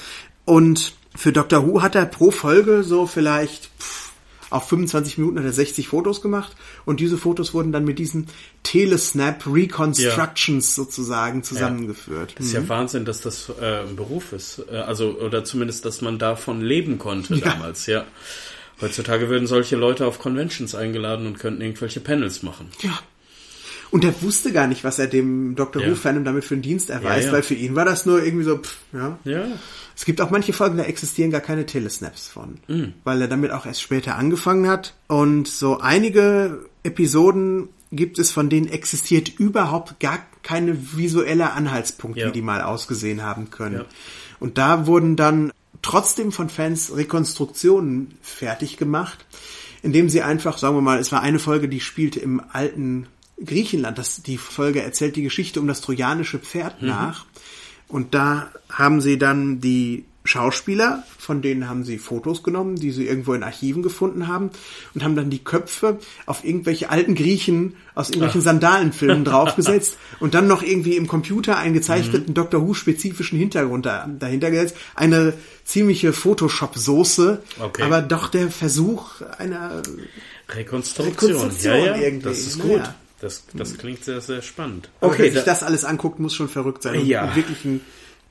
[0.45, 1.67] Und für Dr.
[1.67, 4.11] Who hat er pro Folge so vielleicht pff,
[4.49, 6.55] auf 25 Minuten hat er 60 Fotos gemacht
[6.85, 8.27] und diese Fotos wurden dann mit diesen
[8.63, 12.33] Telesnap Reconstructions sozusagen zusammengeführt.
[12.39, 14.63] Ist ja Wahnsinn, dass das äh, ein Beruf ist.
[14.71, 18.05] Äh, also, oder zumindest, dass man davon leben konnte damals, ja.
[18.81, 22.69] Heutzutage würden solche Leute auf Conventions eingeladen und könnten irgendwelche Panels machen.
[22.81, 22.99] Ja.
[23.89, 25.81] Und er wusste gar nicht, was er dem Dr.
[25.81, 25.89] Ja.
[25.89, 27.31] Who-Fandom damit für einen Dienst erweist, Ja, ja.
[27.31, 29.17] weil für ihn war das nur irgendwie so, pff, ja.
[29.23, 29.45] Ja.
[29.95, 32.59] Es gibt auch manche Folgen, da existieren gar keine Telesnaps von,
[33.03, 34.93] weil er damit auch erst später angefangen hat.
[35.07, 42.31] Und so einige Episoden gibt es, von denen existiert überhaupt gar keine visuelle Anhaltspunkt, wie
[42.31, 43.85] die mal ausgesehen haben können.
[44.39, 45.51] Und da wurden dann
[45.87, 49.25] trotzdem von Fans Rekonstruktionen fertig gemacht,
[49.81, 53.07] indem sie einfach, sagen wir mal, es war eine Folge, die spielte im alten
[53.43, 53.97] Griechenland.
[53.97, 57.25] Das, die Folge erzählt die Geschichte um das trojanische Pferd nach.
[57.87, 63.07] Und da haben sie dann die Schauspieler, von denen haben sie Fotos genommen, die sie
[63.07, 64.51] irgendwo in Archiven gefunden haben
[64.93, 70.47] und haben dann die Köpfe auf irgendwelche alten Griechen aus irgendwelchen Sandalenfilmen draufgesetzt und dann
[70.47, 74.75] noch irgendwie im Computer einen gezeichneten Doctor Who spezifischen Hintergrund da, dahinter gesetzt.
[74.95, 75.33] Eine
[75.65, 77.83] ziemliche Photoshop-Soße, Okay.
[77.83, 79.81] aber doch der Versuch einer
[80.49, 81.31] Rekonstruktion.
[81.31, 81.97] Rekonstruktion ja, ja.
[81.97, 82.29] irgendwie.
[82.29, 82.81] Das ist gut.
[83.19, 84.89] Das, das klingt sehr, sehr spannend.
[85.01, 86.99] Okay, Okay, wer sich da, das alles anguckt, muss schon verrückt sein.
[86.99, 87.23] Und- Ja.
[87.25, 87.81] Und wirklich ein,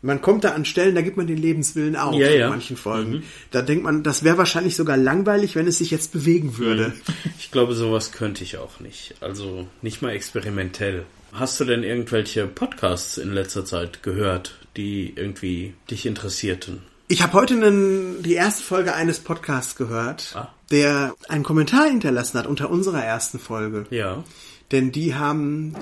[0.06, 2.44] man kommt da an Stellen, da gibt man den Lebenswillen auf Ja, ja.
[2.46, 3.22] in manchen Folgen.
[3.50, 6.92] Da denkt man, das wäre wahrscheinlich sogar langweilig, wenn es sich jetzt bewegen würde.
[7.38, 9.14] ich glaube, sowas könnte ich auch nicht.
[9.20, 11.04] Also nicht mal experimentell.
[11.32, 16.80] Hast du denn irgendwelche Podcasts in letzter Zeit gehört, die irgendwie dich interessierten?
[17.08, 20.48] Ich habe heute einen, die erste Folge eines Podcasts gehört, Ah.
[20.70, 23.86] der einen Kommentar hinterlassen hat unter unserer ersten Folge.
[23.90, 24.24] Ja.
[24.72, 25.74] Denn die haben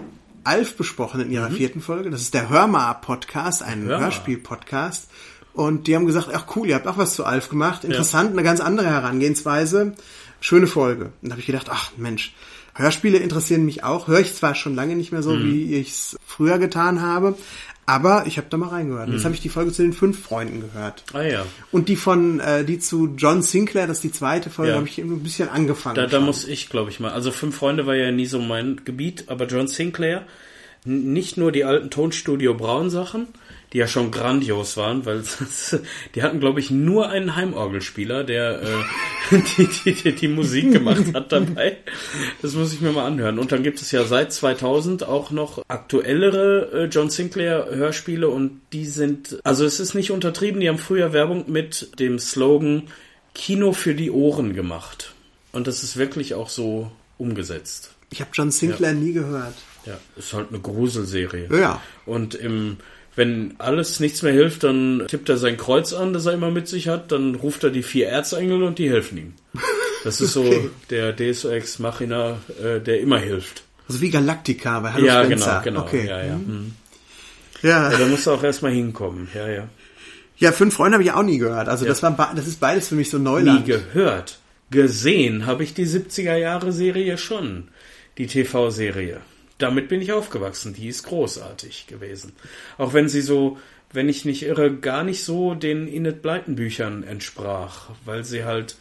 [0.44, 2.10] Alf besprochen in ihrer vierten Folge.
[2.10, 4.00] Das ist der Hörmar-Podcast, ein Hörmar.
[4.00, 5.10] Hörspiel-Podcast.
[5.52, 7.84] Und die haben gesagt, ach cool, ihr habt auch was zu Alf gemacht.
[7.84, 9.94] Interessant, eine ganz andere Herangehensweise.
[10.40, 11.12] Schöne Folge.
[11.22, 12.34] Und da habe ich gedacht, ach Mensch,
[12.74, 14.08] Hörspiele interessieren mich auch.
[14.08, 17.36] Höre ich zwar schon lange nicht mehr so, wie ich es früher getan habe,
[17.86, 19.08] aber ich habe da mal reingehört.
[19.10, 21.04] Jetzt habe ich die Folge zu den fünf Freunden gehört.
[21.12, 21.46] Ah ja.
[21.70, 24.76] Und die von, äh, die zu John Sinclair, das ist die zweite Folge, Ja.
[24.78, 25.96] habe ich ein bisschen angefangen.
[25.96, 27.12] Da, da muss ich, glaube ich, mal.
[27.12, 30.24] Also Fünf Freunde war ja nie so mein Gebiet, aber John Sinclair,
[30.84, 33.28] nicht nur die alten Tonstudio Braun Sachen,
[33.74, 35.24] die ja schon grandios waren, weil
[36.14, 41.12] die hatten, glaube ich, nur einen Heimorgelspieler, der äh, die, die, die, die Musik gemacht
[41.12, 41.78] hat dabei.
[42.40, 43.40] Das muss ich mir mal anhören.
[43.40, 48.60] Und dann gibt es ja seit 2000 auch noch aktuellere äh, John Sinclair Hörspiele und
[48.72, 52.84] die sind, also es ist nicht untertrieben, die haben früher Werbung mit dem Slogan
[53.34, 55.12] Kino für die Ohren gemacht.
[55.50, 57.90] Und das ist wirklich auch so umgesetzt.
[58.10, 58.98] Ich habe John Sinclair ja.
[58.98, 59.54] nie gehört.
[59.84, 61.48] Ja, ist halt eine Gruselserie.
[61.50, 61.82] Ja.
[62.06, 62.78] Und im,
[63.16, 66.66] wenn alles nichts mehr hilft, dann tippt er sein Kreuz an, das er immer mit
[66.68, 69.32] sich hat, dann ruft er die vier Erzengel und die helfen ihm.
[70.02, 70.62] Das ist okay.
[70.62, 73.62] so der Deus Ex Machina, äh, der immer hilft.
[73.88, 75.60] Also wie Galactica bei Hallo Ja, Spencer.
[75.64, 75.86] genau, genau.
[75.86, 76.08] Okay.
[76.08, 76.34] Ja, ja.
[76.36, 76.72] Mhm.
[77.62, 77.92] Ja.
[77.92, 77.98] ja.
[77.98, 79.28] Da musst du auch erstmal hinkommen.
[79.34, 79.68] Ja, ja.
[80.36, 81.68] Ja, Fünf Freunde habe ich auch nie gehört.
[81.68, 81.90] Also ja.
[81.90, 83.66] das war das ist beides für mich so Neuland.
[83.66, 84.38] Nie gehört.
[84.70, 87.68] Gesehen habe ich die 70er Jahre Serie schon.
[88.18, 89.20] Die TV-Serie.
[89.58, 90.74] Damit bin ich aufgewachsen.
[90.74, 92.32] Die ist großartig gewesen.
[92.78, 93.58] Auch wenn sie so,
[93.92, 98.76] wenn ich nicht irre, gar nicht so den Inet Bleiten Büchern entsprach, weil sie halt,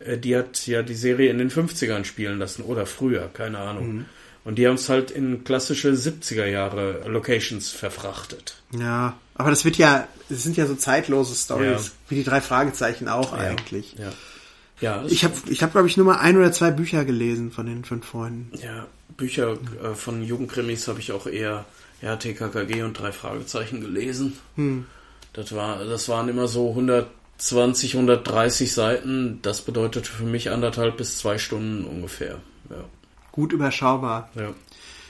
[0.00, 3.96] äh, die hat ja die Serie in den 50ern spielen lassen oder früher, keine Ahnung.
[3.96, 4.04] Mhm.
[4.44, 8.62] Und die haben es halt in klassische 70er Jahre Locations verfrachtet.
[8.78, 11.92] Ja, aber das wird ja, es sind ja so zeitlose Stories, ja.
[12.08, 13.38] wie die drei Fragezeichen auch ja.
[13.38, 13.96] eigentlich.
[13.98, 14.12] Ja.
[14.80, 17.66] Ja, ich habe, ich hab, glaube ich, nur mal ein oder zwei Bücher gelesen von
[17.66, 18.50] den fünf Freunden.
[18.62, 18.86] Ja,
[19.16, 21.64] Bücher äh, von Jugendkrimis habe ich auch eher
[22.02, 24.38] ja, TKKG und drei Fragezeichen gelesen.
[24.56, 24.86] Hm.
[25.32, 29.40] Das, war, das waren immer so 120, 130 Seiten.
[29.42, 32.40] Das bedeutet für mich anderthalb bis zwei Stunden ungefähr.
[32.70, 32.84] Ja
[33.36, 34.30] gut überschaubar.
[34.34, 34.54] Ja.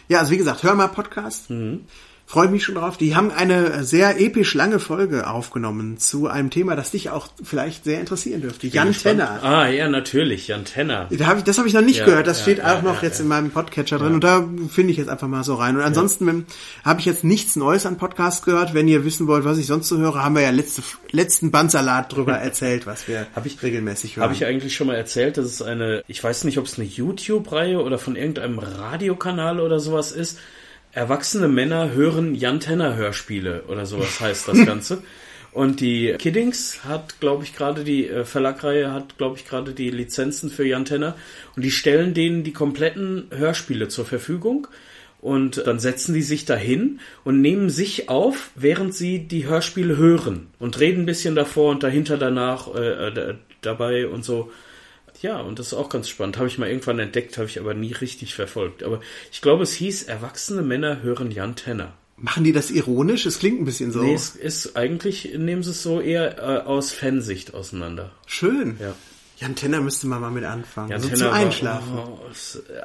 [0.08, 1.48] Ja, also wie gesagt, hör mal Podcast.
[1.48, 1.86] Mhm.
[2.28, 2.96] Freue mich schon drauf.
[2.96, 7.84] Die haben eine sehr episch lange Folge aufgenommen zu einem Thema, das dich auch vielleicht
[7.84, 8.66] sehr interessieren dürfte.
[8.66, 9.44] Jan Tenner.
[9.44, 11.06] Ah, ja, natürlich, Jan Tenner.
[11.08, 12.26] Da hab ich, das habe ich noch nicht ja, gehört.
[12.26, 14.96] Das ja, steht ja, auch noch jetzt in meinem Podcatcher drin und da finde ich
[14.96, 15.76] jetzt einfach mal so rein.
[15.76, 16.46] Und ansonsten
[16.84, 18.74] habe ich jetzt nichts Neues an Podcast gehört.
[18.74, 22.12] Wenn ihr wissen wollt, was ich sonst so höre, haben wir ja letzte, letzten Bandsalat
[22.12, 24.24] drüber erzählt, was wir hab ich, regelmäßig hören.
[24.24, 26.88] Habe ich eigentlich schon mal erzählt, dass es eine, ich weiß nicht, ob es eine
[26.88, 30.40] YouTube-Reihe oder von irgendeinem Radiokanal oder sowas ist
[30.96, 35.02] erwachsene Männer hören Jan Tenner Hörspiele oder sowas heißt das Ganze.
[35.52, 39.90] Und die Kiddings hat, glaube ich, gerade die äh, Verlagreihe hat, glaube ich, gerade die
[39.90, 41.14] Lizenzen für Jan Tenner.
[41.54, 44.68] Und die stellen denen die kompletten Hörspiele zur Verfügung.
[45.20, 50.48] Und dann setzen die sich dahin und nehmen sich auf, während sie die Hörspiele hören
[50.58, 54.52] und reden ein bisschen davor und dahinter danach äh, äh dabei und so
[55.22, 56.36] ja, und das ist auch ganz spannend.
[56.36, 58.82] Habe ich mal irgendwann entdeckt, habe ich aber nie richtig verfolgt.
[58.82, 59.00] Aber
[59.32, 61.92] ich glaube, es hieß, erwachsene Männer hören Jan Tenner.
[62.16, 63.26] Machen die das ironisch?
[63.26, 64.02] Es klingt ein bisschen so.
[64.02, 68.10] Nee, es ist eigentlich, nehmen sie es so eher äh, aus Fansicht auseinander.
[68.26, 68.78] Schön.
[68.80, 68.94] Ja.
[69.38, 70.90] Jan Tenner müsste man mal mit anfangen.
[70.90, 71.94] Jan so Tenner zum Einschlafen.
[71.94, 72.20] War, oh,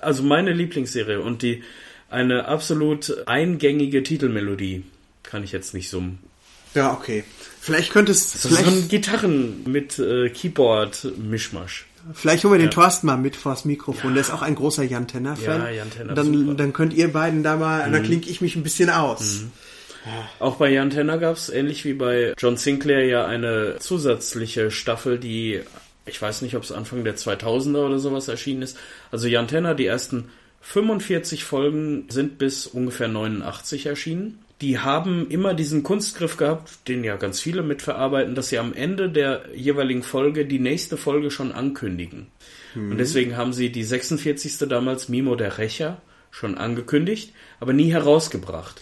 [0.02, 1.64] also meine Lieblingsserie und die
[2.10, 4.84] eine absolut eingängige Titelmelodie
[5.24, 6.20] kann ich jetzt nicht summen.
[6.76, 7.24] Ja, okay.
[7.60, 8.34] Vielleicht könnte es.
[8.34, 8.68] Das vielleicht...
[8.68, 11.86] ist so ein Gitarren mit äh, Keyboard-Mischmasch.
[12.14, 14.12] Vielleicht holen wir den Thorsten mal mit vors Mikrofon.
[14.12, 14.16] Ja.
[14.16, 15.62] Der ist auch ein großer Jan Tenner-Fan.
[15.62, 16.14] Ja, Jan Tenner.
[16.14, 17.94] Dann, dann könnt ihr beiden da mal, mhm.
[17.94, 19.42] dann klinke ich mich ein bisschen aus.
[19.42, 19.52] Mhm.
[20.40, 25.20] Auch bei Jan Tenner gab es, ähnlich wie bei John Sinclair, ja eine zusätzliche Staffel,
[25.20, 25.62] die,
[26.06, 28.78] ich weiß nicht, ob es Anfang der 2000er oder sowas erschienen ist.
[29.12, 30.30] Also Jan Tenner, die ersten
[30.62, 37.16] 45 Folgen sind bis ungefähr 89 erschienen die haben immer diesen Kunstgriff gehabt, den ja
[37.16, 42.28] ganz viele mitverarbeiten, dass sie am Ende der jeweiligen Folge die nächste Folge schon ankündigen.
[42.76, 42.92] Mhm.
[42.92, 44.70] Und deswegen haben sie die 46.
[44.70, 48.82] damals Mimo der Rächer schon angekündigt, aber nie herausgebracht.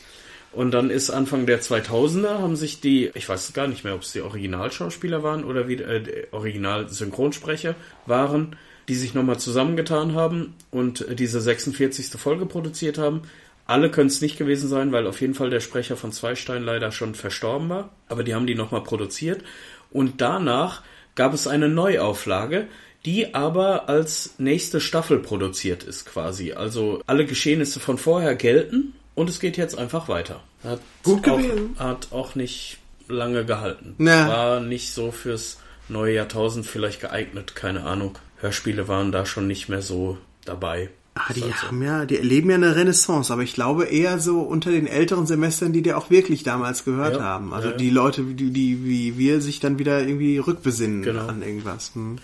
[0.52, 4.02] Und dann ist Anfang der 2000er haben sich die, ich weiß gar nicht mehr, ob
[4.02, 8.56] es die Originalschauspieler waren oder wie äh, Original-Synchronsprecher waren,
[8.90, 12.20] die sich nochmal zusammengetan haben und diese 46.
[12.20, 13.22] Folge produziert haben.
[13.70, 16.92] Alle können es nicht gewesen sein, weil auf jeden Fall der Sprecher von Zweistein leider
[16.92, 17.90] schon verstorben war.
[18.08, 19.44] Aber die haben die nochmal produziert.
[19.92, 20.82] Und danach
[21.14, 22.68] gab es eine Neuauflage,
[23.06, 26.54] die aber als nächste Staffel produziert ist quasi.
[26.54, 30.42] Also alle Geschehnisse von vorher gelten und es geht jetzt einfach weiter.
[30.64, 31.76] Hat Gut gewesen.
[31.78, 33.96] Auch, hat auch nicht lange gehalten.
[33.98, 34.28] Na.
[34.28, 38.18] War nicht so fürs neue Jahrtausend vielleicht geeignet, keine Ahnung.
[38.38, 40.90] Hörspiele waren da schon nicht mehr so dabei.
[41.20, 41.68] Ah, die also.
[41.68, 45.28] haben ja, die erleben ja eine Renaissance, aber ich glaube eher so unter den älteren
[45.28, 47.54] Semestern, die dir auch wirklich damals gehört ja, haben.
[47.54, 51.28] Also ja, die Leute, die, die, wie wir sich dann wieder irgendwie rückbesinnen genau.
[51.28, 51.92] an irgendwas.
[51.94, 52.20] Hm.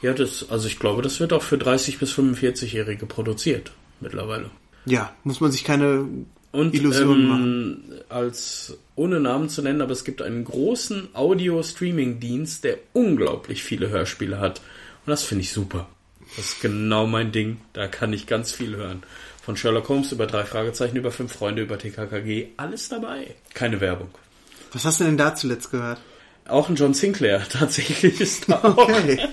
[0.00, 4.50] Ja, das, also ich glaube, das wird auch für 30 bis 45-Jährige produziert mittlerweile.
[4.86, 6.06] Ja, muss man sich keine
[6.52, 7.82] und, Illusionen ähm, machen.
[8.08, 14.40] Als ohne Namen zu nennen, aber es gibt einen großen Audio-Streaming-Dienst, der unglaublich viele Hörspiele
[14.40, 14.62] hat.
[15.04, 15.86] Und das finde ich super.
[16.36, 17.58] Das ist genau mein Ding.
[17.72, 19.02] Da kann ich ganz viel hören.
[19.42, 22.48] Von Sherlock Holmes über drei Fragezeichen, über fünf Freunde, über TKKG.
[22.56, 23.34] Alles dabei.
[23.54, 24.10] Keine Werbung.
[24.72, 26.00] Was hast du denn da zuletzt gehört?
[26.46, 28.76] Auch ein John Sinclair tatsächlich ist da auch.
[28.76, 29.18] Okay.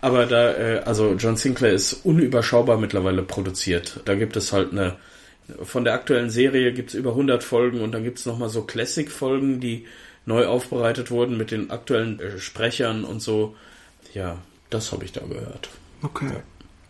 [0.00, 4.00] Aber da, äh, also John Sinclair ist unüberschaubar mittlerweile produziert.
[4.04, 4.96] Da gibt es halt eine,
[5.62, 8.62] von der aktuellen Serie gibt es über 100 Folgen und dann gibt es nochmal so
[8.62, 9.86] Classic-Folgen, die
[10.24, 13.56] neu aufbereitet wurden mit den aktuellen äh, Sprechern und so.
[14.14, 14.38] Ja,
[14.70, 15.68] das habe ich da gehört.
[16.02, 16.30] Okay.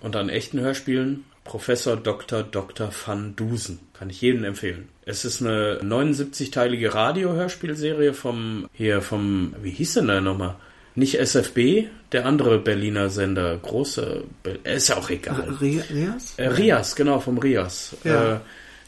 [0.00, 2.42] Und an echten Hörspielen Professor Dr.
[2.42, 2.90] Dr.
[3.06, 3.78] van Dusen.
[3.94, 4.88] Kann ich jedem empfehlen.
[5.06, 10.56] Es ist eine 79-teilige Radio-Hörspielserie vom, hier vom, wie hieß denn der nochmal?
[10.94, 15.48] Nicht SFB, der andere Berliner Sender, große, Be- ist ja auch egal.
[15.60, 16.34] Ri- Rias?
[16.36, 17.96] Äh, Rias, genau, vom Rias.
[18.04, 18.34] Ja.
[18.34, 18.38] Äh,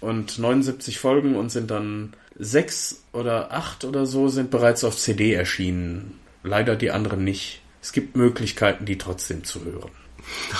[0.01, 5.33] und 79 Folgen und sind dann sechs oder acht oder so sind bereits auf CD
[5.35, 6.19] erschienen.
[6.43, 7.60] Leider die anderen nicht.
[7.83, 9.91] Es gibt Möglichkeiten, die trotzdem zu hören.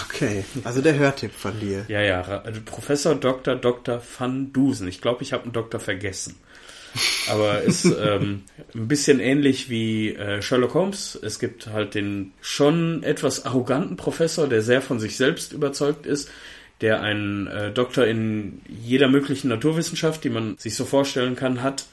[0.07, 0.45] Okay.
[0.65, 1.85] Also der Hörtipp von dir.
[1.89, 3.57] Ja, ja, also Professor Dr.
[3.57, 4.03] Dr.
[4.19, 4.89] van Dusen.
[4.89, 6.37] Ich glaube, ich habe einen Doktor vergessen.
[7.29, 8.43] Aber ist ähm,
[8.75, 11.19] ein bisschen ähnlich wie äh, Sherlock Holmes.
[11.21, 16.31] Es gibt halt den schon etwas arroganten Professor, der sehr von sich selbst überzeugt ist,
[16.81, 21.85] der einen äh, Doktor in jeder möglichen Naturwissenschaft, die man sich so vorstellen kann, hat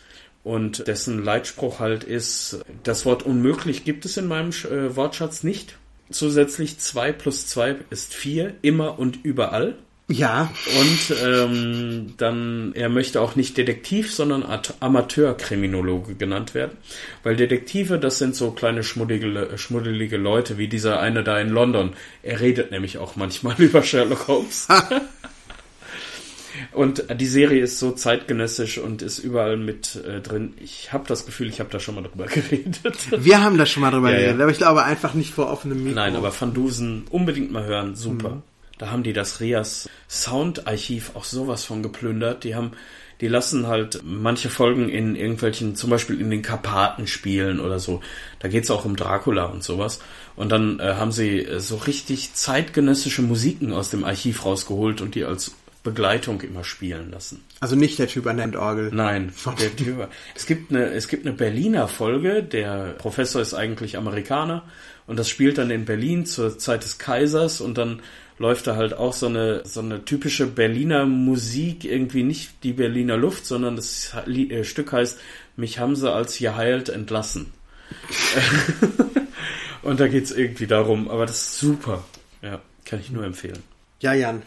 [0.48, 5.76] und dessen Leitspruch halt ist, das Wort unmöglich gibt es in meinem äh, Wortschatz nicht.
[6.10, 9.76] Zusätzlich 2 plus 2 ist 4, immer und überall.
[10.10, 10.50] Ja.
[10.80, 16.78] Und ähm, dann, er möchte auch nicht Detektiv, sondern At- Amateurkriminologe genannt werden.
[17.24, 21.92] Weil Detektive, das sind so kleine schmuddelige, schmuddelige Leute, wie dieser eine da in London.
[22.24, 24.70] Er redet nämlich auch manchmal über Sherlock Holmes.
[26.72, 30.54] Und die Serie ist so zeitgenössisch und ist überall mit äh, drin.
[30.60, 32.98] Ich habe das Gefühl, ich habe da schon mal drüber geredet.
[33.17, 34.22] Wir haben da schon mal drüber Ja, ja.
[34.28, 35.96] geredet, aber ich glaube einfach nicht vor offenem Mikro.
[35.96, 38.41] Nein, aber Van Dusen unbedingt mal hören, super.
[38.78, 42.43] Da haben die das Rias Soundarchiv auch sowas von geplündert.
[42.43, 42.74] Die haben,
[43.22, 48.02] die lassen halt manche Folgen in irgendwelchen, zum Beispiel in den Karpaten spielen oder so.
[48.39, 50.00] Da geht's auch um Dracula und sowas.
[50.36, 55.15] Und dann äh, haben sie äh, so richtig zeitgenössische Musiken aus dem Archiv rausgeholt und
[55.15, 55.56] die als
[55.88, 57.45] Begleitung immer spielen lassen.
[57.62, 58.91] Also nicht der Typ an der Endorgel.
[58.93, 60.10] Nein, der Typ.
[60.36, 62.43] Es gibt eine, es gibt eine Berliner Folge.
[62.43, 64.63] Der Professor ist eigentlich Amerikaner
[65.06, 68.02] und das spielt dann in Berlin zur Zeit des Kaisers und dann
[68.38, 73.15] läuft da halt auch so eine so eine typische Berliner Musik irgendwie nicht die Berliner
[73.15, 75.17] Luft, sondern das äh, Stück heißt
[75.56, 77.54] Mich haben sie als geheilt entlassen.
[79.84, 82.04] und da geht's irgendwie darum, aber das ist super.
[82.41, 83.63] Ja, kann ich nur empfehlen.
[84.02, 84.43] Ja, Jan.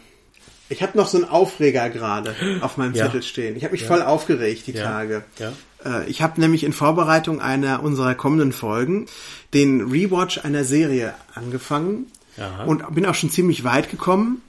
[0.71, 3.05] Ich habe noch so einen Aufreger gerade auf meinem Ja.
[3.05, 3.55] Zettel stehen.
[3.57, 4.83] Ich habe mich voll aufgeregt die Ja.
[4.85, 5.23] Tage.
[5.37, 5.53] Ja.
[5.85, 9.05] Äh, Ich habe nämlich in Vorbereitung einer unserer kommenden Folgen
[9.53, 12.05] den Rewatch einer Serie angefangen
[12.37, 12.63] Aha.
[12.63, 14.41] und bin auch schon ziemlich weit gekommen.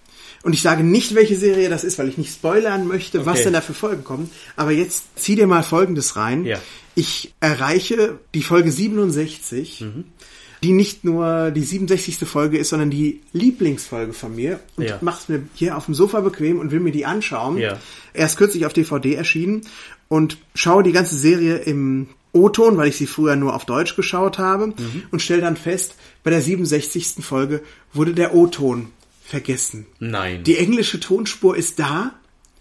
[0.45, 3.45] Und ich sage nicht, welche Serie das ist, weil ich nicht spoilern möchte, was Okay.
[3.45, 4.31] denn da für Folgen kommen.
[4.57, 6.45] Aber jetzt zieh dir mal Folgendes rein.
[6.45, 6.59] Ja.
[6.97, 10.05] Ich erreiche die Folge 67, Mhm.
[10.63, 12.19] Die nicht nur die 67.
[12.29, 14.61] Folge ist, sondern die Lieblingsfolge von mir.
[14.77, 14.97] Und Ja.
[14.97, 17.59] ich mache es mir hier auf dem Sofa bequem und will mir die anschauen.
[17.59, 17.79] Ja.
[18.15, 19.63] Erst kürzlich auf DVD erschienen
[20.09, 24.39] und schaue die ganze Serie im O-Ton, weil ich sie früher nur auf Deutsch geschaut
[24.39, 25.03] habe Mhm.
[25.11, 27.23] und stelle dann fest, bei der 67.
[27.23, 28.89] Folge wurde der O-Ton
[29.25, 29.87] vergessen.
[29.99, 30.45] Nein.
[30.45, 32.15] Die englische Tonspur ist da,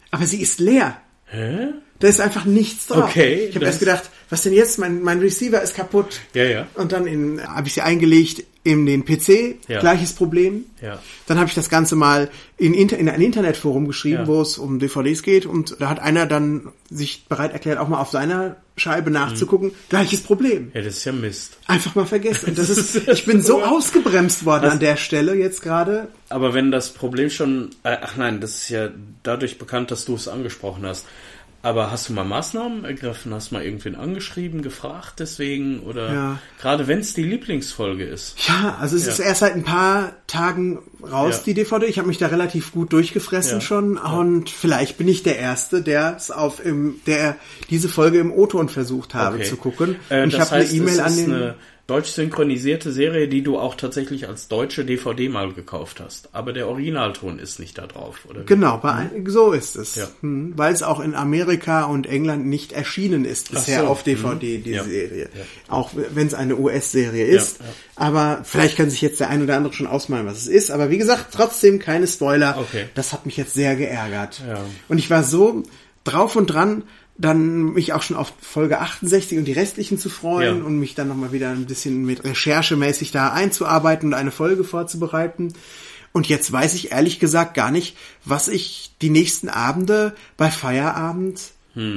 [0.10, 0.98] aber sie ist leer.
[1.26, 1.70] Hä?
[2.02, 3.06] Da ist einfach nichts drauf.
[3.10, 4.78] Okay, ich habe erst gedacht, was denn jetzt?
[4.80, 6.20] Mein, mein Receiver ist kaputt.
[6.34, 6.68] Ja, ja.
[6.76, 9.80] Und dann habe ich sie eingelegt in den PC, Ja.
[9.80, 10.66] gleiches Problem.
[10.82, 11.00] Ja.
[11.28, 14.28] Dann habe ich das Ganze mal in, Inter in ein Internetforum geschrieben, Ja.
[14.28, 15.46] wo es um DVDs geht.
[15.46, 19.70] Und da hat einer dann sich bereit erklärt, auch mal auf seiner Scheibe nachzugucken.
[19.70, 19.74] Mhm.
[19.90, 20.72] Gleiches Problem.
[20.74, 21.58] Ja, das ist ja Mist.
[21.68, 22.54] Einfach mal vergessen.
[22.56, 26.08] Das ist, ich bin so ausgebremst worden an der Stelle jetzt gerade.
[26.30, 28.90] Aber wenn das Problem schon, äh, ach nein, das ist ja
[29.24, 31.06] dadurch bekannt, dass du es angesprochen hast.
[31.64, 33.34] Aber hast du mal Maßnahmen ergriffen?
[33.34, 35.82] Hast du mal irgendwen angeschrieben, gefragt deswegen?
[35.82, 36.40] Oder Ja.
[36.60, 38.36] gerade wenn es die Lieblingsfolge ist?
[38.48, 39.12] Ja, also es Ja.
[39.12, 41.44] ist erst seit ein paar Tagen raus, Ja.
[41.46, 41.86] die DVD.
[41.86, 43.98] Ich habe mich da relativ gut durchgefressen schon.
[43.98, 47.36] Und vielleicht bin ich der Erste, der es auf im, der
[47.70, 49.46] diese Folge im O-Ton versucht habe Okay.
[49.46, 49.98] zu gucken.
[50.10, 51.34] Äh, Und ich habe eine E-Mail an den.
[51.34, 51.56] eine
[51.92, 56.30] deutsch synchronisierte Serie, die du auch tatsächlich als deutsche DVD mal gekauft hast.
[56.32, 58.42] Aber der Originalton ist nicht da drauf, oder?
[58.42, 58.46] wie?
[58.46, 59.96] Genau, bei ein, so ist es.
[59.96, 60.08] Ja.
[60.22, 63.88] Hm, Weil es auch in Amerika und England nicht erschienen ist bisher so.
[63.88, 64.84] auf DVD, die Ja.
[64.86, 65.24] Serie.
[65.36, 65.42] Ja.
[65.68, 67.60] Auch wenn es eine US-Serie ist.
[67.98, 70.72] Aber vielleicht kann sich jetzt der ein oder andere schon ausmalen, was es ist.
[70.72, 72.58] Aber wie gesagt, trotzdem keine Spoiler.
[72.58, 72.86] Okay.
[72.96, 74.42] Das hat mich jetzt sehr geärgert.
[74.88, 75.64] Und ich war so
[76.06, 76.84] drauf und dran,
[77.22, 80.64] dann mich auch schon auf Folge 68 und die restlichen zu freuen Ja.
[80.66, 85.54] und mich dann nochmal wieder ein bisschen mit recherchemäßig da einzuarbeiten und eine Folge vorzubereiten.
[86.14, 87.96] Und jetzt weiß ich ehrlich gesagt gar nicht,
[88.26, 91.40] was ich die nächsten Abende bei Feierabend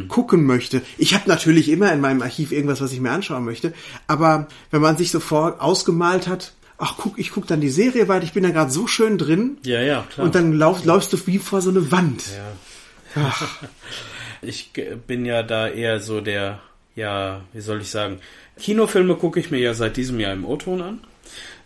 [0.06, 0.82] gucken möchte.
[0.98, 3.74] Ich habe natürlich immer in meinem Archiv irgendwas, was ich mir anschauen möchte,
[4.06, 8.06] aber wenn man sich so vor ausgemalt hat, ach guck, ich guck dann die Serie
[8.06, 10.26] weiter, ich bin da gerade so schön drin Ja, ja, klar.
[10.26, 12.22] und dann lauf, läufst du wie vor so eine Wand.
[14.46, 14.70] Ich
[15.06, 16.60] bin ja da eher so der,
[16.96, 18.18] ja, wie soll ich sagen,
[18.58, 21.00] Kinofilme gucke ich mir ja seit diesem Jahr im O-Ton an.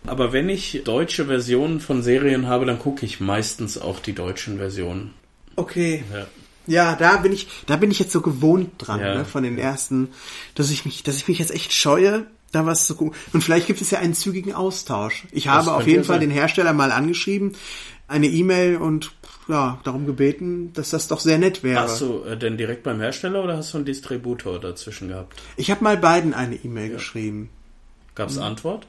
[0.06, 4.58] Aber wenn ich deutsche Versionen von Serien habe, dann gucke ich meistens auch die deutschen
[4.58, 5.12] Versionen.
[5.56, 6.04] Okay.
[6.12, 6.26] Ja.
[6.66, 9.14] Ja, da bin ich, da bin ich jetzt so gewohnt dran, Ja.
[9.16, 10.08] ne, von den ersten,
[10.54, 13.14] dass ich mich, dass ich mich jetzt echt scheue, da was zu gucken.
[13.32, 15.24] Und vielleicht gibt es ja einen zügigen Austausch.
[15.32, 16.28] Ich habe auf jeden Fall sein.
[16.28, 17.52] den Hersteller mal angeschrieben,
[18.06, 19.12] eine E-Mail und
[19.48, 21.80] ja, darum gebeten, dass das doch sehr nett wäre.
[21.80, 25.40] Hast du äh, denn direkt beim Hersteller oder hast du einen Distributor dazwischen gehabt?
[25.56, 27.50] Ich habe mal beiden eine E-Mail geschrieben.
[28.14, 28.42] Gab es Mhm.
[28.42, 28.86] Antwort?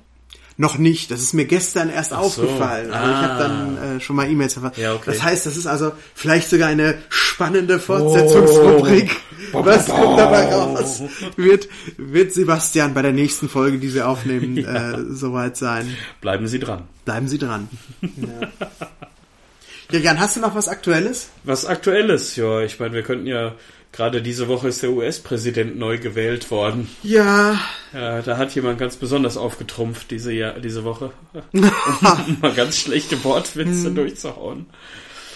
[0.58, 2.18] Noch nicht, das ist mir gestern erst so.
[2.18, 2.92] aufgefallen.
[2.92, 3.38] Also ich habe Ah.
[3.40, 4.78] dann äh, schon mal E-Mails verfasst.
[4.78, 5.04] Ja, okay.
[5.06, 9.16] Das heißt, das ist also vielleicht sogar eine spannende Fortsetzungsrubrik.
[9.54, 9.64] Oh.
[9.64, 11.02] Was kommt dabei raus?
[11.38, 15.96] Wird, wird Sebastian bei der nächsten Folge, die wir aufnehmen, äh, soweit sein.
[16.20, 16.84] Bleiben Sie dran.
[17.06, 17.70] Bleiben Sie dran.
[18.02, 18.50] Ja.
[19.92, 21.30] Ja, Jan, hast du noch was Aktuelles?
[21.44, 22.36] Was aktuelles?
[22.36, 23.56] Ja, ich meine, wir könnten ja,
[23.92, 26.90] gerade diese Woche ist der US-Präsident neu gewählt worden.
[27.04, 27.60] Ja,
[27.94, 31.12] Ja, da hat jemand ganz besonders aufgetrumpft diese, Jahr, diese Woche.
[31.54, 34.68] um mal ganz schlechte Wortwitze durchzuhauen.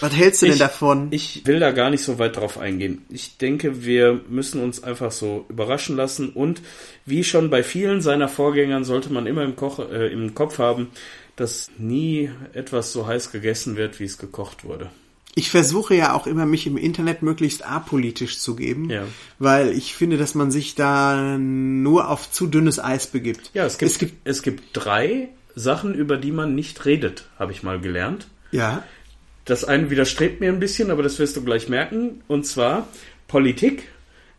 [0.00, 1.08] was hältst du denn Ich- davon?
[1.10, 3.02] Ich will da gar nicht so weit drauf eingehen.
[3.08, 6.62] Ich denke, wir müssen uns einfach so überraschen lassen und
[7.06, 10.90] wie schon bei vielen seiner Vorgängern sollte man immer im, Koch, äh, im Kopf haben,
[11.36, 14.90] dass nie etwas so heiß gegessen wird, wie es gekocht wurde.
[15.36, 19.02] Ich versuche ja auch immer, mich im Internet möglichst apolitisch zu geben, Ja.
[19.40, 23.50] weil ich finde, dass man sich da nur auf zu dünnes Eis begibt.
[23.52, 27.80] Ja, es gibt, es gibt, drei Sachen, über die man nicht redet, habe ich mal
[27.80, 28.28] gelernt.
[28.52, 28.84] ja,
[29.44, 32.22] Das eine widerstrebt mir ein bisschen, aber das wirst du gleich merken.
[32.28, 32.86] Und zwar
[33.28, 33.88] Politik,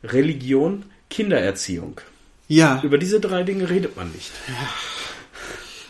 [0.03, 1.99] Religion, Kindererziehung.
[2.47, 4.31] ja, Über diese drei Dinge redet man nicht.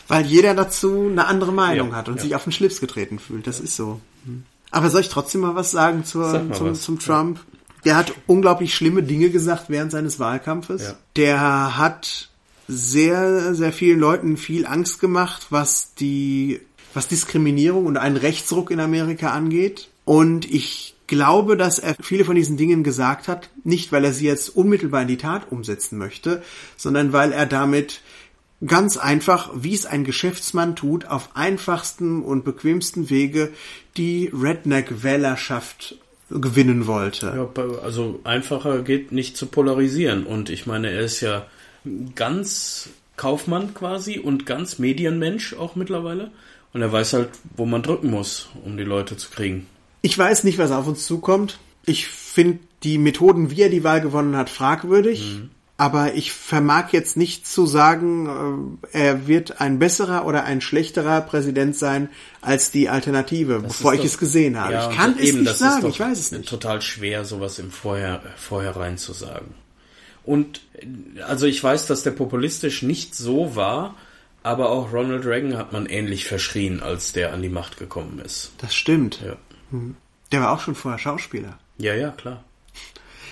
[0.08, 2.22] Weil jeder dazu eine andere Meinung Ja, hat und ja.
[2.22, 3.48] sich auf den Schlips getreten fühlt.
[3.48, 4.00] Das ist so.
[4.72, 6.82] Aber soll ich trotzdem mal was sagen zur, Sag zum, was.
[6.82, 7.40] zum Trump?
[7.86, 10.82] Der hat unglaublich schlimme Dinge gesagt während seines Wahlkampfes.
[10.82, 10.96] Ja.
[11.16, 12.30] Der hat
[12.68, 16.62] sehr, sehr vielen Leuten viel Angst gemacht, was die,
[16.94, 19.90] was Diskriminierung und einen Rechtsruck in Amerika angeht.
[20.04, 24.26] Und ich glaube, dass er viele von diesen Dingen gesagt hat, nicht weil er sie
[24.26, 26.44] jetzt unmittelbar in die Tat umsetzen möchte,
[26.78, 28.02] sondern weil er damit
[28.66, 33.52] ganz einfach, wie es ein Geschäftsmann tut, auf einfachsten und bequemsten Wege
[33.98, 35.96] die Redneck-Wählerschaft
[36.30, 37.50] gewinnen wollte.
[37.56, 40.26] Ja, also einfacher geht nicht zu polarisieren.
[40.26, 41.46] Und ich meine, er ist ja
[42.16, 46.32] ganz Kaufmann quasi und ganz Medienmensch auch mittlerweile.
[46.74, 49.68] Und er weiß halt, wo man drücken muss, um die Leute zu kriegen.
[50.02, 51.60] Ich weiß nicht, was auf uns zukommt.
[51.86, 55.40] Ich finde die Methoden, wie er die Wahl gewonnen hat, fragwürdig.
[55.78, 61.20] Aber ich vermag jetzt nicht zu sagen, äh, er wird ein besserer oder ein schlechterer
[61.22, 62.08] Präsident sein
[62.42, 64.72] als die Alternative, bevor ist ich doch- es gesehen habe.
[64.74, 66.48] Ja, ich kann es eben, nicht das sagen, ich weiß es nicht.
[66.48, 69.54] Total schwer, sowas im Vorher, Vorhinein zu sagen.
[70.24, 73.96] Und äh, also ich weiß, dass der populistisch nicht so war,
[74.44, 78.52] aber auch Ronald Reagan hat man ähnlich verschrien, als der an die Macht gekommen ist.
[78.60, 79.20] Das stimmt.
[79.26, 79.36] Ja,
[80.32, 81.58] Der war auch schon vorher Schauspieler.
[81.80, 82.46] ja, ja klar.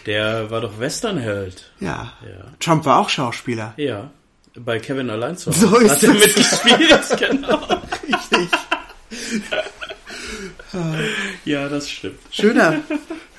[0.06, 1.72] Der war doch Westernheld.
[1.80, 2.14] Ja.
[2.24, 2.46] Ja.
[2.60, 3.74] Trump war auch Schauspieler.
[3.78, 4.12] Ja,
[4.56, 5.52] bei Kevin allein zu.
[5.52, 6.26] So ist hat er es.
[6.26, 7.60] mitgespielt, genau.
[8.04, 8.50] Richtig.
[11.46, 12.20] Ja, das stimmt.
[12.32, 12.82] Schöner,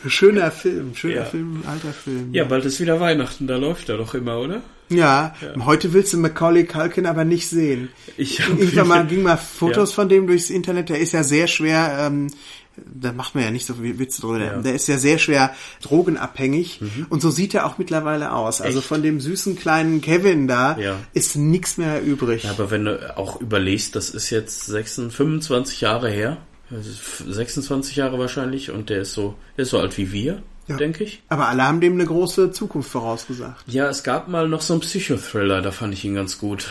[0.07, 1.25] schöner Film, schöner Ja.
[1.25, 2.33] Film, alter Film.
[2.33, 4.63] Ja, bald ist wieder Weihnachten, da läuft er doch immer, oder?
[4.91, 5.35] Ja,
[5.65, 7.89] heute willst du Macaulay Culkin aber nicht sehen.
[8.17, 9.95] Ich Irgendwann mal ging mal Fotos Ja.
[9.97, 10.91] von dem durchs Internet.
[10.91, 11.97] Der ist ja sehr schwer.
[12.07, 12.29] Ähm,
[12.77, 14.41] da macht man ja nicht so viel Witze drüber.
[14.45, 14.57] Ja.
[14.57, 14.63] Mhm.
[14.65, 18.61] Der ist ja sehr schwer drogenabhängig und so sieht er auch mittlerweile aus.
[18.61, 18.89] Also Echt?
[18.89, 20.97] von dem süßen kleinen Kevin da Ja.
[21.13, 22.45] ist nichts mehr übrig.
[22.45, 26.39] Ja, aber wenn du auch überlegst, das ist jetzt 26, 25 Jahre her,
[26.71, 30.43] das ist 26 Jahre wahrscheinlich, und der ist so, der ist so alt wie wir,
[30.67, 30.77] Ja.
[30.77, 31.23] denke ich.
[31.29, 33.65] Aber alle haben dem eine große Zukunft vorausgesagt.
[33.67, 36.67] Ja, es gab mal noch so einen Psychothriller, da fand ich ihn ganz gut.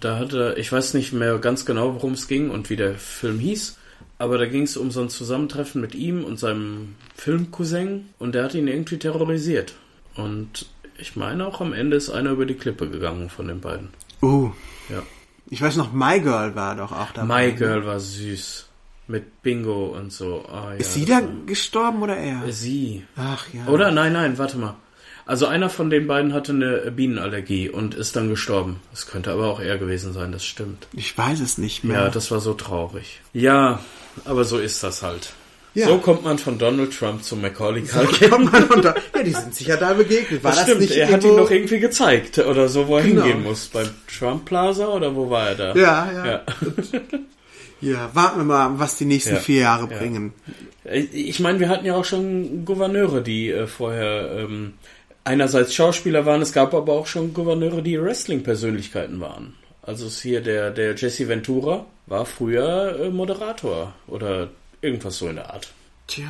[0.00, 3.38] Da hatte, ich weiß nicht mehr ganz genau, worum es ging und wie der Film
[3.40, 3.76] hieß,
[4.24, 8.44] aber da ging es um so ein Zusammentreffen mit ihm und seinem Filmcousin und der
[8.44, 9.74] hat ihn irgendwie terrorisiert.
[10.16, 10.66] Und
[10.98, 13.90] ich meine auch am Ende ist einer über die Klippe gegangen von den beiden.
[14.22, 14.50] Uh,
[14.88, 15.02] Ja.
[15.50, 17.48] ich weiß noch, My Girl war doch auch dabei.
[17.48, 18.66] My Girl war süß.
[19.06, 20.46] Mit Bingo und so.
[20.50, 22.50] Ah, ja, Ist sie da gestorben oder er?
[22.50, 23.04] Sie.
[23.16, 23.66] Ach ja.
[23.66, 23.90] Oder?
[23.90, 24.76] Nein, nein, warte mal.
[25.26, 28.80] Also einer von den beiden hatte eine Bienenallergie und ist dann gestorben.
[28.92, 30.86] Es könnte aber auch er gewesen sein, das stimmt.
[30.92, 31.98] Ich weiß es nicht mehr.
[32.00, 33.20] Ja, das war so traurig.
[33.32, 33.80] Ja,
[34.26, 35.32] aber so ist das halt.
[35.72, 35.86] Ja.
[35.88, 38.30] So kommt man von Donald Trump zu Macaulay So Culkin.
[38.30, 38.82] kommt man von.
[39.16, 40.44] Ja, die sind sich ja da begegnet.
[40.44, 43.02] War Das das, stimmt, nicht er hat ihn noch irgendwie gezeigt oder so, wo er
[43.04, 43.22] Genau.
[43.24, 43.66] hingehen muss.
[43.68, 45.74] Beim Trump Plaza oder wo war er da?
[45.74, 46.26] Ja, ja.
[46.26, 46.42] ja.
[47.80, 49.40] Ja, warten wir mal, was die nächsten Ja.
[49.40, 49.98] vier Jahre Ja.
[49.98, 50.32] bringen.
[51.12, 54.74] Ich meine, wir hatten ja auch schon Gouverneure, die äh, vorher ähm,
[55.24, 59.54] einerseits Schauspieler waren, es gab aber auch schon Gouverneure, die Wrestling-Persönlichkeiten waren.
[59.82, 64.50] Also ist hier der, der Jesse Ventura war früher äh, Moderator oder
[64.80, 65.72] irgendwas so in der Art.
[66.06, 66.28] Tja,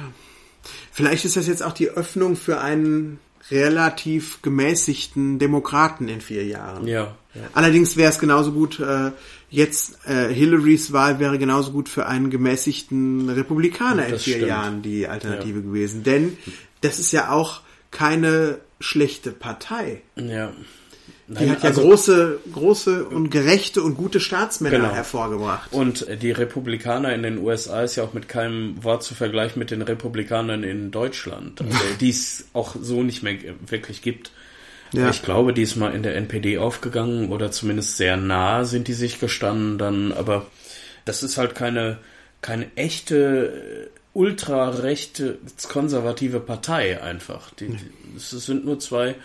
[0.92, 3.18] vielleicht ist das jetzt auch die Öffnung für einen
[3.50, 6.86] relativ gemäßigten Demokraten in vier Jahren.
[6.86, 7.14] Ja.
[7.34, 7.42] ja.
[7.52, 9.10] Allerdings wäre es genauso gut, äh,
[9.50, 14.48] jetzt äh, Hillarys Wahl wäre genauso gut für einen gemäßigten Republikaner in vier stimmt.
[14.48, 16.02] Jahren die Alternative gewesen.
[16.02, 16.38] Denn
[16.80, 20.02] das ist ja auch keine schlechte Partei.
[20.16, 20.52] ja.
[21.26, 24.92] Die Nein, hat ja also- große, große und gerechte und gute Staatsmänner Genau.
[24.92, 25.72] hervorgebracht.
[25.72, 29.70] Und die Republikaner in den USA ist ja auch mit keinem Wort zu vergleichen mit
[29.70, 34.32] den Republikanern in Deutschland, also, die es auch so nicht mehr wirklich gibt.
[34.92, 35.08] Ja.
[35.08, 38.92] Ich glaube, die ist mal in der NPD aufgegangen oder zumindest sehr nah sind die
[38.92, 40.46] sich gestanden dann, aber
[41.06, 41.98] das ist halt keine,
[42.42, 45.38] keine echte ultrarechte
[45.68, 47.52] konservative Partei einfach.
[47.54, 47.76] Die,
[48.16, 49.16] es sind nur zwei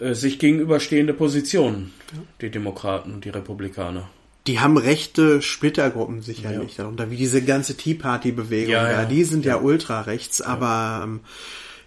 [0.00, 1.92] äh, sich gegenüberstehende Positionen,
[2.40, 4.08] die Demokraten und die Republikaner.
[4.46, 8.72] Die haben rechte Splittergruppen sicherlich darunter, wie diese ganze Tea Party Bewegung.
[8.72, 9.04] Ja, Ja, ja.
[9.04, 11.20] Die sind ja, ultra rechts, aber ähm,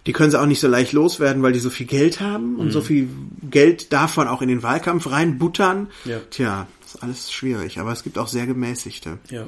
[0.06, 2.58] die können sie auch nicht so leicht loswerden, weil die so viel Geld haben Mhm.
[2.60, 3.08] und so viel
[3.50, 5.88] Geld davon auch in den Wahlkampf reinbuttern.
[6.04, 6.20] Ja.
[6.30, 9.18] Tja, ist alles schwierig, aber es gibt auch sehr gemäßigte.
[9.30, 9.46] Ja.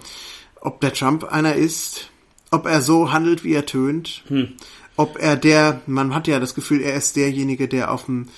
[0.61, 2.11] Ob der Trump einer ist,
[2.51, 4.49] ob er so handelt, wie er tönt, Hm.
[4.97, 8.29] ob er der, man hat ja das Gefühl, er ist derjenige, der auf dem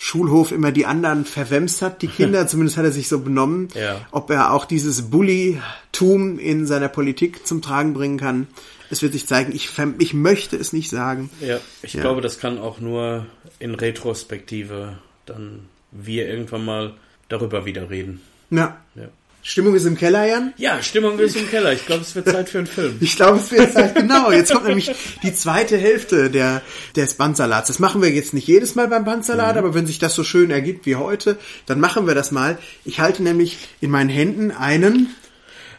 [0.00, 3.68] Schulhof immer die anderen verwemst hat, die Kinder, zumindest hat er sich so benommen.
[3.74, 4.00] Ja.
[4.12, 8.46] Ob er auch dieses Bully-Tum in seiner Politik zum Tragen bringen kann,
[8.90, 9.52] es wird sich zeigen.
[9.54, 11.30] Ich, ich möchte es nicht sagen.
[11.40, 12.00] Ja, ich Ja.
[12.02, 13.26] glaube, das kann auch nur
[13.58, 16.94] in Retrospektive dann wir irgendwann mal
[17.28, 18.20] darüber wieder reden.
[18.50, 18.78] Ja.
[18.94, 19.08] Ja,
[19.48, 20.52] Stimmung ist im Keller, Jan.
[20.58, 21.72] ja Stimmung ist im Keller.
[21.72, 22.96] Ich glaube, es wird Zeit für einen Film.
[23.00, 24.30] Ich glaube, es wird Zeit, genau.
[24.30, 24.90] Jetzt kommt nämlich
[25.22, 26.60] die zweite Hälfte der,
[26.96, 27.68] des Bandsalats.
[27.68, 30.50] Das machen wir jetzt nicht jedes Mal beim Bandsalat, aber wenn sich das so schön
[30.50, 32.58] ergibt wie heute, dann machen wir das mal.
[32.84, 35.14] Ich halte nämlich in meinen Händen einen,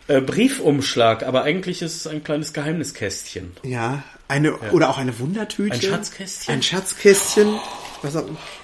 [0.08, 3.52] Äh, Briefumschlag, aber eigentlich ist es ein kleines Geheimniskästchen.
[3.64, 5.74] ja, eine, oder auch eine Wundertüte.
[5.76, 6.54] Ein Schatzkästchen?
[6.56, 7.60] Ein Schatzkästchen.
[8.02, 8.24] Was auch,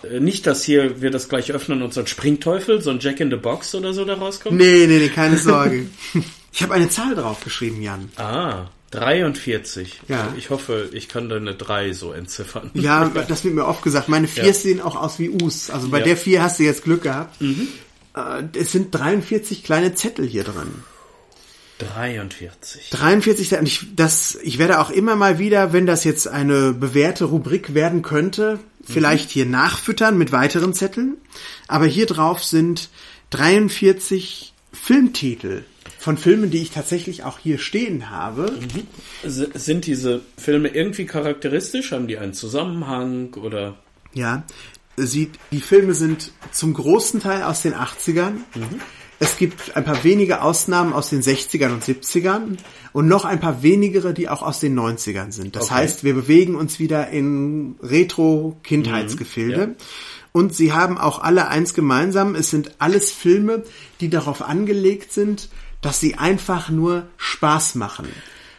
[0.09, 3.19] Äh, nicht, dass hier wir das gleich öffnen und so ein Springteufel, so ein Jack
[3.19, 4.55] in the Box oder so da rauskommt.
[4.57, 5.87] nee, nee, nee, keine Sorge.
[6.53, 8.09] Ich habe eine Zahl draufgeschrieben, Jan.
[8.15, 10.01] Ah, 43.
[10.07, 10.33] Ja.
[10.37, 12.71] Ich hoffe, ich kann da eine 3 so entziffern.
[12.75, 14.07] Ja, das wird mir oft gesagt.
[14.07, 14.53] Meine Viers Ja.
[14.53, 15.69] sehen auch aus wie Us.
[15.69, 16.05] Also bei Ja.
[16.05, 17.35] der Vier hast du jetzt Glück gehabt.
[17.41, 20.83] Äh, Es sind 43 kleine Zettel hier drin.
[21.79, 22.89] 43.
[22.91, 27.25] 43, und ich, das, ich werde auch immer mal wieder, wenn das jetzt eine bewährte
[27.25, 31.17] Rubrik werden könnte, vielleicht hier nachfüttern mit weiteren Zetteln.
[31.67, 32.89] Aber hier drauf sind
[33.31, 35.63] 43 Filmtitel
[35.99, 38.53] von Filmen, die ich tatsächlich auch hier stehen habe.
[39.23, 41.91] S- Sind diese Filme irgendwie charakteristisch?
[41.91, 43.75] Haben die einen Zusammenhang oder?
[44.13, 44.43] Ja,
[44.97, 48.35] sieht, die Filme sind zum großen Teil aus den 80ern.
[49.19, 52.57] Es gibt ein paar wenige Ausnahmen aus den 60ern und 70ern
[52.91, 55.55] und noch ein paar wenigere, die auch aus den 90ern sind.
[55.55, 55.73] Das Okay.
[55.75, 59.67] heißt, wir bewegen uns wieder in Retro-Kindheitsgefilde.
[59.67, 59.75] Mhm,
[60.31, 62.35] Und sie haben auch alle eins gemeinsam.
[62.35, 63.63] Es sind alles Filme,
[64.01, 65.47] die darauf angelegt sind,
[65.81, 68.07] dass sie einfach nur Spaß machen.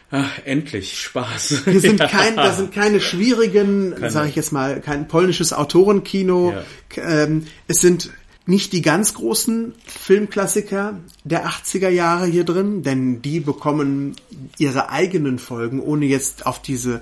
[0.09, 1.63] Ach, endlich Spaß.
[1.65, 2.07] Hier sind Ja.
[2.07, 6.53] kein, da sind keine schwierigen, sage ich jetzt mal, kein polnisches Autorenkino.
[6.95, 7.03] Ja.
[7.23, 8.09] Ähm, es sind
[8.47, 14.15] nicht die ganz großen Filmklassiker der 80er Jahre hier drin, denn die bekommen
[14.57, 17.01] ihre eigenen Folgen, ohne jetzt auf diese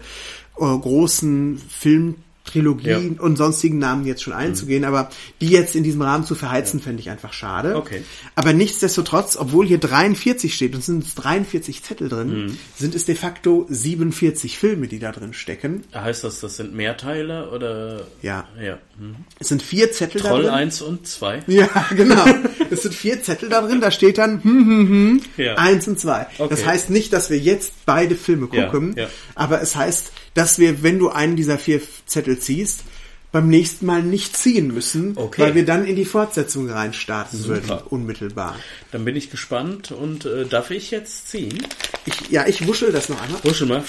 [0.57, 1.61] äh, großen
[2.45, 3.21] Filmtrilogien Ja.
[3.21, 5.09] und sonstigen Namen jetzt schon einzugehen, aber
[5.41, 7.75] die jetzt in diesem Rahmen zu verheizen, fände ich einfach schade.
[7.75, 8.03] Okay.
[8.35, 12.57] Aber nichtsdestotrotz, obwohl hier 43 steht und es sind 43 Zettel drin, Mhm.
[12.77, 15.83] sind es de facto 47 Filme, die da drin stecken.
[15.93, 18.05] Heißt das, das sind Mehrteile oder?
[18.21, 18.47] Ja.
[18.61, 18.77] Ja.
[18.97, 19.15] Hm.
[19.39, 20.51] Es sind vier Zettel da Troll drin.
[20.53, 21.43] 1 und 2.
[21.47, 22.25] Ja, genau.
[22.69, 25.55] Es sind vier Zettel da drin, da steht dann hm, hm, hm, Ja.
[25.55, 26.27] eins und zwei.
[26.37, 26.47] Okay.
[26.49, 29.07] Das heißt nicht, dass wir jetzt beide Filme Ja, gucken, ja.
[29.35, 32.81] aber es heißt, dass wir, wenn du einen dieser vier Zettel ziehst,
[33.31, 35.41] beim nächsten Mal nicht ziehen müssen, Okay.
[35.41, 37.67] weil wir dann in die Fortsetzung reinstarten Super.
[37.67, 38.55] würden, unmittelbar.
[38.91, 41.65] Dann bin ich gespannt und äh, darf ich jetzt ziehen?
[42.05, 43.43] Ich, ja, ich wuschel das noch einmal.
[43.43, 43.83] Wuschel mal.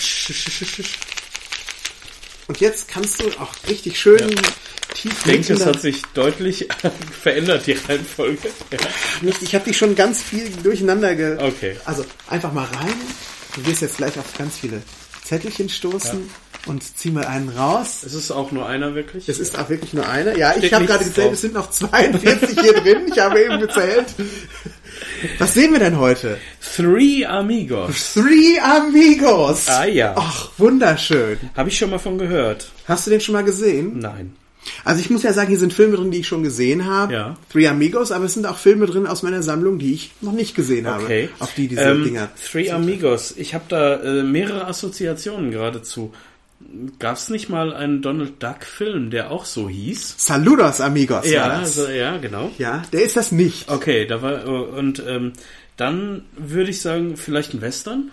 [2.48, 4.42] Und jetzt kannst du auch richtig schön Ja.
[4.94, 6.68] tief Ich denke, es hat sich deutlich
[7.22, 8.48] verändert, die Reihenfolge.
[8.72, 8.78] Ja.
[9.20, 9.42] nicht.
[9.42, 11.38] Ich habe dich schon ganz viel durcheinander ge.
[11.40, 11.76] Okay.
[11.84, 12.94] Also einfach mal rein.
[13.54, 14.82] Du wirst jetzt gleich auf ganz viele
[15.26, 16.30] Zettelchen stoßen
[16.66, 18.02] und zieh mal einen raus.
[18.04, 19.28] Es ist auch nur einer wirklich.
[19.28, 20.36] Es ist auch wirklich nur einer.
[20.36, 21.34] Ja, ich Steht habe nichts gerade gezählt, drauf.
[21.34, 23.06] es sind noch 42 hier drin.
[23.12, 24.06] Ich habe eben gezählt.
[25.38, 26.38] Was sehen wir denn heute?
[26.76, 28.14] Three Amigos.
[28.14, 29.68] Three Amigos.
[29.68, 30.14] Ah ja.
[30.16, 31.38] Ach, wunderschön.
[31.56, 32.70] Habe ich schon mal von gehört.
[32.86, 33.98] Hast du den schon mal gesehen?
[33.98, 34.34] Nein.
[34.84, 37.12] Also ich muss ja sagen, hier sind Filme drin, die ich schon gesehen habe.
[37.12, 37.36] Ja.
[37.50, 40.54] Three Amigos, aber es sind auch Filme drin aus meiner Sammlung, die ich noch nicht
[40.54, 41.04] gesehen habe.
[41.04, 41.28] Okay.
[41.38, 42.28] Auf die diese ähm, Dinger.
[42.50, 43.34] Three Amigos.
[43.36, 46.12] Ich habe da äh, mehrere Assoziationen geradezu.
[46.98, 50.14] Gab es nicht mal einen Donald Duck Film, der auch so hieß?
[50.18, 51.30] Saludos Amigos.
[51.30, 52.50] Ja, also, ja, genau.
[52.58, 53.70] ja, der ist das nicht.
[53.70, 55.32] Okay, da war äh, und ähm,
[55.76, 58.10] dann würde ich sagen, vielleicht ein Western.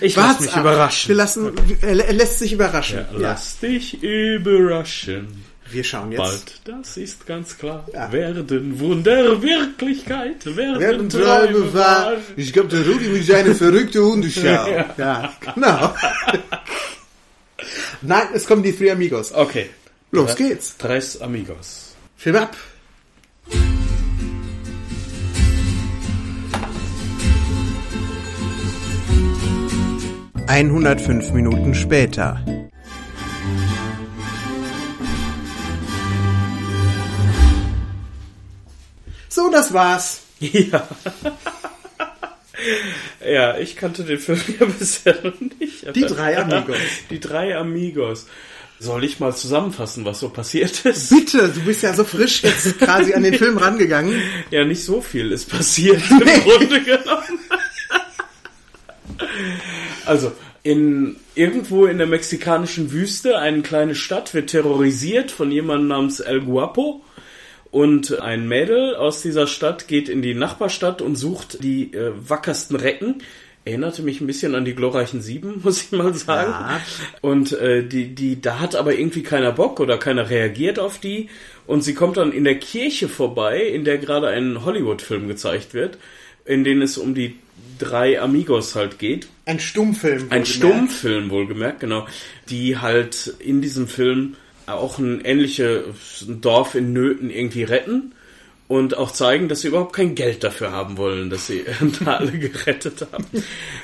[0.00, 0.60] Ich lass Wart's mich ab.
[0.60, 1.08] überraschen.
[1.08, 2.98] Wir lassen, er lä- lässt sich überraschen.
[2.98, 5.44] Ja, Ja, Lass dich überraschen.
[5.70, 6.18] Wir schauen jetzt.
[6.20, 7.86] Bald, das ist ganz klar.
[7.92, 8.12] Ja.
[8.12, 12.12] Werden Wunder Wirklichkeit, werden, Werden Träume Träume wahr.
[12.36, 14.42] Ich glaube, der Rudi mit seine verrückte Hundeschau.
[14.98, 15.32] ja.
[15.54, 15.94] genau.
[18.02, 19.32] Nein, es kommen die Three Amigos.
[19.32, 19.70] Okay.
[20.12, 20.76] Los geht's.
[20.76, 21.94] Tres Amigos.
[22.16, 22.56] Film ab.
[30.46, 32.44] Einhundertfünf Minuten später.
[39.28, 40.20] So, das war's.
[40.40, 40.86] Ja.
[43.26, 45.96] ja, ich kannte den Film ja bisher noch nicht.
[45.96, 46.76] Die drei Amigos.
[47.08, 48.26] Die drei Amigos.
[48.78, 51.08] Soll ich mal zusammenfassen, was so passiert ist?
[51.08, 54.20] Bitte, du bist ja so frisch jetzt quasi an den Film rangegangen.
[54.50, 57.38] Ja, nicht so viel ist passiert im Grunde genommen.
[60.06, 60.32] Also,
[60.64, 66.40] in, irgendwo in der mexikanischen Wüste, eine kleine Stadt wird terrorisiert von jemandem namens El
[66.40, 67.02] Guapo.
[67.70, 72.76] Und ein Mädel aus dieser Stadt geht in die Nachbarstadt und sucht die äh, wackersten
[72.76, 73.16] Recken.
[73.64, 76.52] Erinnerte mich ein bisschen an die glorreichen Sieben, muss ich mal sagen.
[76.52, 76.80] Ja.
[77.20, 81.28] Und äh, die, die, da hat aber irgendwie keiner Bock oder keiner reagiert auf die.
[81.66, 85.98] Und sie kommt dann in der Kirche vorbei, in der gerade ein Hollywood-Film gezeigt wird,
[86.44, 87.38] in dem es um die
[87.78, 89.28] drei Amigos halt geht.
[89.46, 90.26] Ein Stummfilm.
[90.30, 90.46] Ein.
[90.46, 92.06] Stummfilm, wohlgemerkt, genau.
[92.48, 98.14] Die halt in diesem Film auch ein ähnliches Dorf in Nöten irgendwie retten
[98.66, 101.64] und auch zeigen, dass sie überhaupt kein Geld dafür haben wollen, dass sie
[102.04, 103.26] da alle gerettet haben.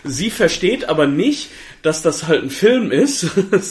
[0.05, 1.51] Sie versteht aber nicht,
[1.83, 3.27] dass das halt ein Film ist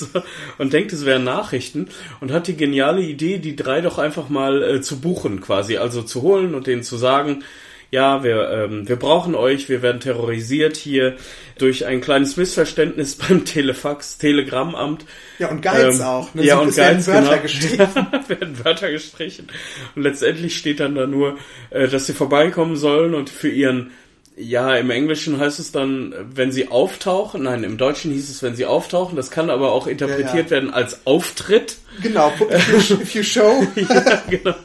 [0.59, 1.87] und denkt, es wären Nachrichten
[2.19, 6.03] und hat die geniale Idee, die drei doch einfach mal äh, zu buchen quasi, also
[6.03, 7.43] zu holen und denen zu sagen,
[7.91, 11.15] ja, wir, ähm, wir brauchen euch, wir werden terrorisiert hier
[11.57, 15.05] durch ein kleines Missverständnis beim Telefax, Telegrammamt.
[15.39, 16.33] Ja, und Geiz Ähm, auch.
[16.33, 16.45] Ne?
[16.45, 17.41] Ja, und es werden Geiz, Wörter genau.
[17.41, 17.87] gestrichen.
[18.27, 19.47] werden Wörter gestrichen.
[19.95, 21.37] Und letztendlich steht dann da nur,
[21.71, 23.91] äh, dass sie vorbeikommen sollen und für ihren,
[24.39, 28.55] ja, im Englischen heißt es dann, wenn sie auftauchen, nein, im Deutschen hieß es, wenn
[28.55, 30.49] sie auftauchen, das kann aber auch interpretiert Ja, ja.
[30.49, 31.77] werden als Auftritt.
[32.01, 33.67] Genau, if you, if you show.
[33.75, 34.55] ja, genau.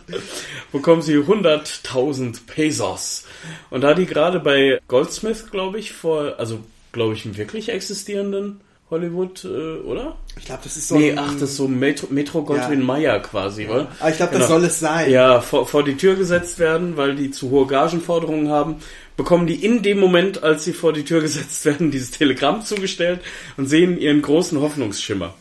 [0.71, 3.25] Bekommen sie 100.000 Pesos.
[3.71, 6.61] Und da die gerade bei Goldsmith, glaube ich, vor, also,
[6.93, 8.61] glaube ich, einen wirklich existierenden
[8.91, 9.49] Hollywood, äh,
[9.83, 10.17] oder?
[10.39, 13.19] Ich glaube, das ist so Nee, ein, ach, das ist so Metro, Metro Goldwyn Mayer
[13.21, 13.89] quasi, wa?
[13.99, 14.59] Aber ich glaube, das Genau.
[14.59, 15.11] soll es sein.
[15.11, 18.77] Ja, vor, vor die Tür gesetzt werden, weil die zu hohe Gagenforderungen haben,
[19.17, 23.21] bekommen die in dem Moment, als sie vor die Tür gesetzt werden, dieses Telegramm zugestellt
[23.57, 25.35] und sehen ihren großen Hoffnungsschimmer.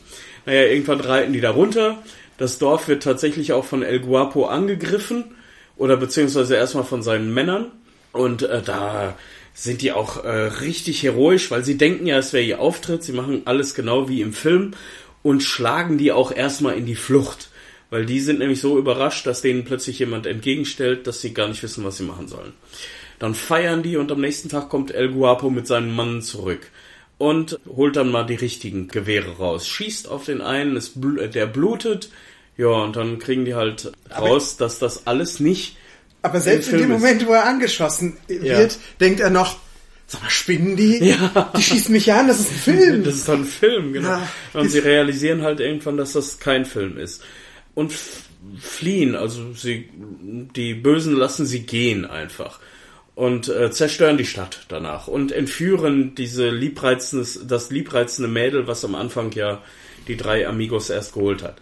[0.46, 1.98] Naja, irgendwann reiten die da runter.
[2.38, 5.34] Das Dorf wird tatsächlich auch von El Guapo angegriffen
[5.76, 7.66] oder beziehungsweise erstmal von seinen Männern.
[8.12, 9.14] Und äh, da
[9.54, 13.04] sind die auch äh, richtig heroisch, weil sie denken ja, es wäre ihr Auftritt.
[13.04, 14.72] Sie machen alles genau wie im Film
[15.22, 17.48] und schlagen die auch erstmal in die Flucht.
[17.88, 21.62] Weil die sind nämlich so überrascht, dass denen plötzlich jemand entgegenstellt, dass sie gar nicht
[21.62, 22.52] wissen, was sie machen sollen.
[23.20, 26.70] Dann feiern die und am nächsten Tag kommt El Guapo mit seinen Mann zurück
[27.18, 29.68] und holt dann mal die richtigen Gewehre raus.
[29.68, 32.08] Schießt auf den einen, bl der blutet.
[32.56, 35.76] Ja, und dann kriegen die halt raus, dass das alles nicht
[36.24, 39.56] Aber selbst in dem ist- Moment, wo er angeschossen wird, denkt er noch,
[40.06, 40.98] sag mal, spinnen die?
[41.04, 41.52] Ja.
[41.56, 43.04] Die schießen mich ja an, das ist ein Film.
[43.04, 44.08] Das ist doch ein Film, genau.
[44.08, 47.22] Ja, und sie realisieren halt irgendwann, dass das kein Film ist.
[47.74, 47.92] Und
[48.60, 49.88] fliehen, also sie,
[50.56, 52.58] die Bösen lassen sie gehen einfach.
[53.14, 58.94] Und äh, zerstören die Stadt danach und entführen diese liebreizendes, das liebreizende Mädel, was am
[58.96, 59.62] Anfang ja
[60.08, 61.56] die drei Amigos erst geholt hat.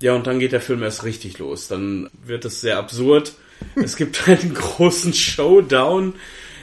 [0.00, 1.68] Ja, und dann geht der Film erst richtig los.
[1.68, 3.34] Dann wird es sehr absurd.
[3.76, 6.14] Es gibt einen großen Showdown,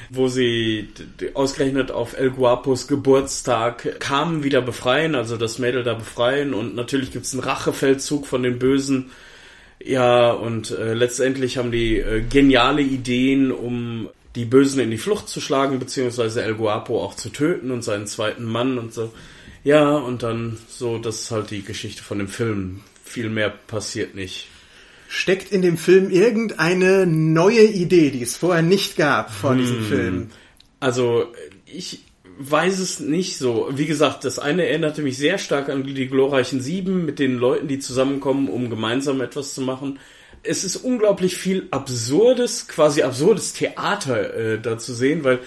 [0.09, 0.89] wo sie
[1.33, 6.53] ausgerechnet auf El Guapos Geburtstag Carmen wieder befreien, also das Mädel da befreien.
[6.53, 9.11] Und natürlich gibt's einen Rachefeldzug von den Bösen.
[9.83, 15.27] Ja, und äh, letztendlich haben die äh, geniale Ideen, um die Bösen in die Flucht
[15.27, 19.11] zu schlagen, beziehungsweise El Guapo auch zu töten und seinen zweiten Mann und so.
[19.63, 22.81] Ja, und dann so, das ist halt die Geschichte von dem Film.
[23.03, 24.47] Viel mehr passiert nicht.
[25.13, 29.85] Steckt in dem Film irgendeine neue Idee, die es vorher nicht gab vor diesem Hm.
[29.85, 30.29] Film?
[30.79, 31.25] Also,
[31.65, 31.99] ich
[32.39, 33.67] weiß es nicht so.
[33.73, 37.67] Wie gesagt, das eine erinnerte mich sehr stark an die glorreichen Sieben mit den Leuten,
[37.67, 39.99] die zusammenkommen, um gemeinsam etwas zu machen.
[40.43, 45.39] Es ist unglaublich viel absurdes, quasi absurdes Theater äh, da zu sehen, weil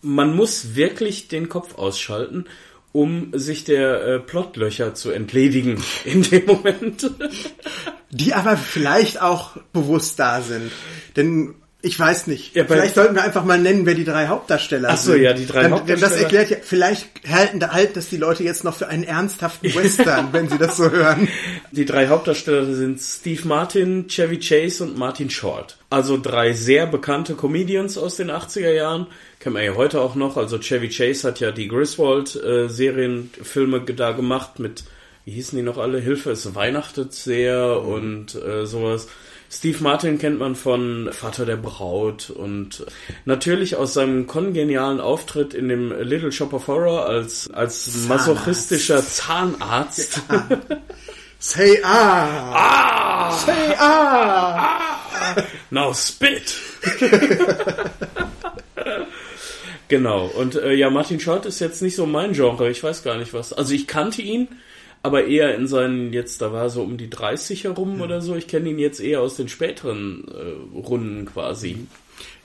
[0.00, 2.46] man muss wirklich den Kopf ausschalten,
[2.90, 7.08] um sich der äh, Plotlöcher zu entledigen in dem Moment.
[8.12, 10.70] Die aber vielleicht auch bewusst da sind.
[11.16, 11.54] Denn
[11.84, 12.54] ich weiß nicht.
[12.54, 15.22] Ja, vielleicht sollten wir einfach mal nennen, wer die drei Hauptdarsteller Ach so, sind.
[15.22, 16.12] ja, die drei Dann, denn Hauptdarsteller.
[16.12, 20.28] Das erklärt ja, vielleicht halten, halten das die Leute jetzt noch für einen ernsthaften Western,
[20.32, 21.26] wenn sie das so hören.
[21.72, 25.76] Die drei Hauptdarsteller sind Steve Martin, Chevy Chase und Martin Short.
[25.90, 29.08] Also drei sehr bekannte Comedians aus den 80er Jahren.
[29.40, 30.36] Kennt man ja heute auch noch.
[30.36, 34.84] Also Chevy Chase hat ja die Griswold-Serienfilme da gemacht mit,
[35.24, 36.00] wie hießen die noch alle?
[36.00, 39.08] Hilfe, es weihnachtet sehr und äh, sowas.
[39.54, 42.86] Steve Martin kennt man von Vater der Braut und
[43.26, 50.22] natürlich aus seinem kongenialen Auftritt in dem Little Shop of Horror als, als masochistischer Zahnarzt.
[51.38, 52.54] Say ah!
[52.54, 53.30] Ah!
[53.30, 54.80] Say ah!
[55.70, 56.54] Now spit!
[59.88, 63.18] genau, und äh, ja, Martin Short ist jetzt nicht so mein Genre, ich weiß gar
[63.18, 63.52] nicht was.
[63.52, 64.48] Also ich kannte ihn,
[65.02, 68.36] aber eher in seinen, jetzt, da war so um die 30 herum oder so.
[68.36, 71.86] Ich kenne ihn jetzt eher aus den späteren äh, Runden quasi.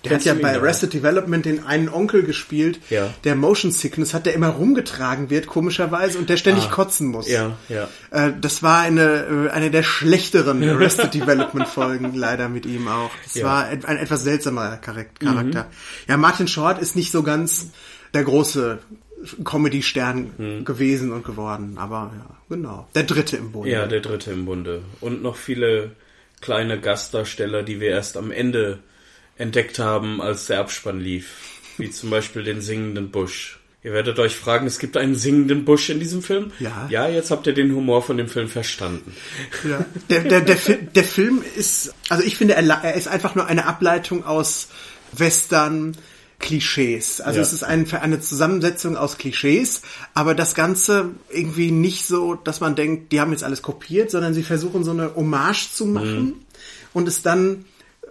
[0.03, 0.55] Der hat Kennst ja du ihn bei?
[0.55, 3.13] Arrested Development den einen Onkel gespielt, Ja.
[3.23, 6.69] der Motion Sickness hat, der immer rumgetragen wird, komischerweise, und der ständig Ah.
[6.71, 7.27] kotzen muss.
[7.29, 7.87] Ja, ja.
[8.11, 13.09] Äh, das war eine, äh, eine der schlechteren Arrested Development Folgen, leider mit ihm auch.
[13.23, 13.43] Das Ja.
[13.43, 13.47] Mhm.
[13.49, 15.67] war et- ein etwas seltsamer Charak- Charakter.
[16.07, 17.71] Ja, Martin Short ist nicht so ganz
[18.13, 18.77] der große
[19.43, 20.65] Comedy-Stern Mhm.
[20.65, 22.87] gewesen und geworden, aber ja, genau.
[22.95, 23.71] Der dritte im Bunde.
[23.71, 24.83] Ja, der dritte im Bunde.
[25.01, 25.91] Und noch viele
[26.41, 28.79] kleine Gastdarsteller, die wir erst am Ende
[29.37, 31.35] entdeckt haben, als der Abspann lief.
[31.77, 33.59] Wie zum Beispiel den singenden Busch.
[33.83, 36.51] Ihr werdet euch fragen, es gibt einen singenden Busch in diesem Film?
[36.59, 36.87] Ja.
[36.89, 39.15] Ja, jetzt habt ihr den Humor von dem Film verstanden.
[39.63, 39.85] Ja.
[40.09, 43.65] Der, der, der, der Film ist, also ich finde, er, er ist einfach nur eine
[43.65, 44.69] Ableitung aus
[45.13, 45.95] Western,
[46.39, 47.19] Klischees.
[47.21, 47.43] Also Ja.
[47.43, 49.81] es ist ein, eine Zusammensetzung aus Klischees,
[50.13, 54.33] aber das Ganze irgendwie nicht so, dass man denkt, die haben jetzt alles kopiert, sondern
[54.33, 56.33] sie versuchen so eine Hommage zu machen Mhm.
[56.93, 57.65] und es dann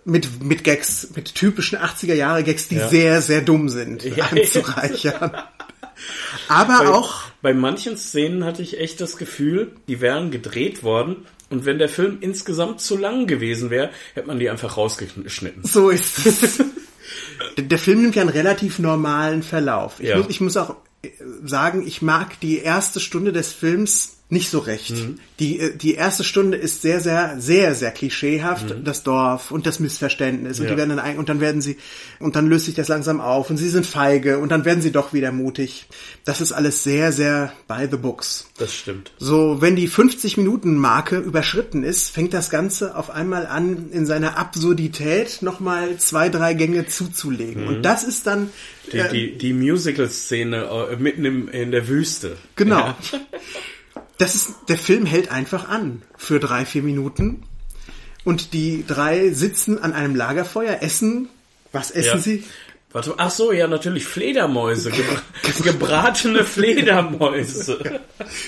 [0.05, 2.89] mit, mit Gags, mit typischen 80er Jahre Gags, die Ja.
[2.89, 4.27] sehr, sehr dumm sind, Ja.
[4.31, 5.33] anzureichern.
[6.49, 11.65] Aber auch Bei manchen Szenen hatte ich echt das Gefühl, die wären gedreht worden und
[11.65, 15.65] wenn der Film insgesamt zu lang gewesen wäre, hätte man die einfach rausgeschnitten.
[15.65, 16.59] So ist es.
[17.57, 20.01] der, der Film nimmt ja einen relativ normalen Verlauf.
[20.01, 20.19] Ich, Ja.
[20.19, 21.09] muss, ich muss auch äh,
[21.45, 24.91] sagen, ich mag die erste Stunde des Films nicht so recht.
[24.91, 25.19] Mhm.
[25.39, 28.75] Die, äh, die erste Stunde ist sehr, sehr, sehr, sehr klischeehaft.
[28.83, 30.59] Das Dorf und das Missverständnis.
[30.59, 30.69] Und Mhm.
[30.71, 30.75] Ja.
[30.75, 31.77] die werden dann ein, und dann werden sie,
[32.19, 34.91] und dann löst sich das langsam auf und sie sind feige und dann werden sie
[34.91, 35.87] doch wieder mutig.
[36.25, 38.49] Das ist alles sehr, sehr by the books.
[38.59, 39.13] Das stimmt.
[39.19, 45.43] So, wenn die 50-Minuten-Marke überschritten ist, fängt das Ganze auf einmal an, in seiner Absurdität
[45.43, 47.69] nochmal zwei, drei Gänge zuzulegen.
[47.69, 48.51] Und das ist dann,
[48.87, 48.91] Mhm.
[48.93, 52.37] Die, äh, die, die Musical-Szene äh, mitten im, in der Wüste.
[52.55, 52.79] genau.
[52.79, 52.97] Ja.
[54.19, 57.43] Das ist, der Film hält einfach an für drei, vier Minuten.
[58.25, 61.29] Und die drei sitzen an einem Lagerfeuer, essen.
[61.73, 62.19] Was essen Ja.
[62.19, 62.45] sie?
[62.93, 64.91] Warte, ach so, ja, natürlich Fledermäuse.
[64.91, 65.23] Gebra
[65.63, 68.01] gebratene Fledermäuse.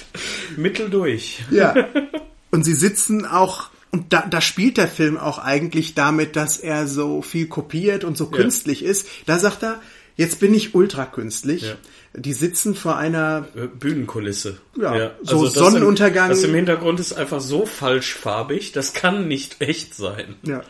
[0.57, 1.41] Mitteldurch.
[1.51, 1.75] Ja.
[2.51, 6.87] Und sie sitzen auch, und da, da spielt der Film auch eigentlich damit, dass er
[6.87, 9.07] so viel kopiert und so künstlich ist.
[9.27, 9.83] Da sagt er,
[10.17, 11.63] jetzt bin ich ultra künstlich.
[11.63, 11.75] Ja.
[12.15, 14.59] Die sitzen vor einer, Äh, Bühnenkulisse.
[14.81, 16.27] Ja, so das Sonnenuntergang.
[16.31, 20.37] Im, das im Hintergrund ist einfach so falschfarbig, das kann nicht echt sein.
[20.43, 20.63] ja,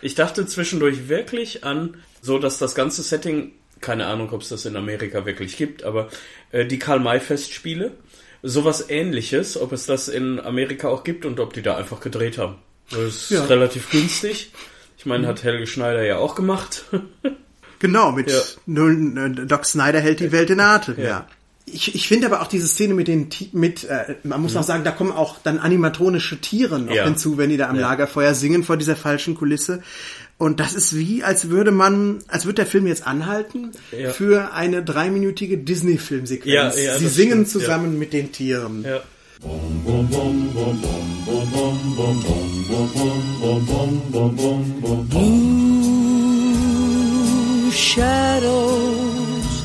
[0.00, 4.64] Ich dachte zwischendurch wirklich an, so dass das ganze Setting, keine Ahnung, ob es das
[4.64, 6.08] in Amerika wirklich gibt, aber
[6.52, 7.92] äh, die Karl-May-Festspiele,
[8.44, 12.38] sowas ähnliches, ob es das in Amerika auch gibt und ob die da einfach gedreht
[12.38, 12.56] haben.
[12.90, 13.44] Das ist Ja.
[13.44, 14.50] relativ günstig.
[14.98, 16.84] Ich meine, hat Helge Schneider ja auch gemacht.
[17.82, 18.38] genau, mit Ja.
[18.64, 21.04] null, äh, Doc Snyder hält die Welt in Atem, ja.
[21.04, 21.26] Ja.
[21.66, 24.64] Ich, ich finde aber auch diese Szene mit den, Ti- mit, äh, man muss auch
[24.64, 26.94] sagen, da kommen auch dann animatronische Tiere noch Mhm.
[26.96, 27.04] Ja.
[27.04, 27.82] hinzu, wenn die da am Ja.
[27.82, 29.80] Lagerfeuer singen vor dieser falschen Kulisse.
[30.38, 34.10] Und das ist wie, als würde man, als würde der Film jetzt anhalten Ja.
[34.12, 36.76] für eine dreiminütige Disney-Filmsequenz.
[36.76, 38.84] Ja, ja, Sie singen stimmt, zusammen mit den Tieren.
[38.84, 39.00] ja.
[45.08, 46.01] Blue
[47.72, 49.62] shadows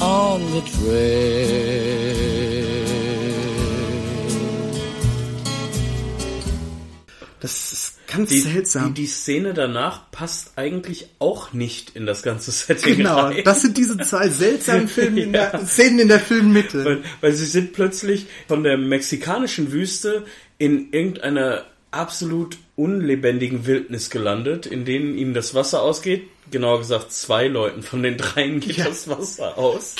[0.00, 2.08] on the trail.
[7.40, 8.94] Das ist ganz Die, seltsam.
[8.94, 13.42] Die, die Szene danach passt eigentlich auch nicht in das ganze Setting genau, rein.
[13.44, 15.46] das sind diese zwei seltsamen Filme in Ja.
[15.50, 16.84] der, Szenen in der Filmmitte.
[16.84, 20.24] Weil, weil sie sind plötzlich von der mexikanischen Wüste
[20.58, 26.28] in irgendeiner absolut unlebendigen Wildnis gelandet, in denen ihnen das Wasser ausgeht.
[26.50, 28.86] Genauer gesagt, zwei Leuten von den dreien geht Ja.
[28.86, 29.94] das Wasser aus.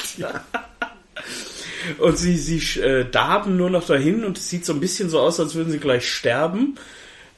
[1.99, 5.21] Und sie, sie äh, darben nur noch dahin und es sieht so ein bisschen so
[5.21, 6.77] aus, als würden sie gleich sterben.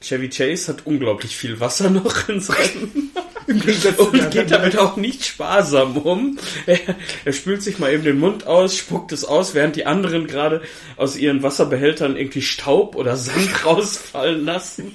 [0.00, 3.10] Chevy Chase hat unglaublich viel Wasser noch in seinem
[3.98, 6.38] und geht damit auch nicht sparsam um.
[6.66, 6.78] Er,
[7.24, 10.62] er spült sich mal eben den Mund aus, spuckt es aus, während die anderen gerade
[10.96, 14.94] aus ihren Wasserbehältern irgendwie Staub oder Sand rausfallen lassen.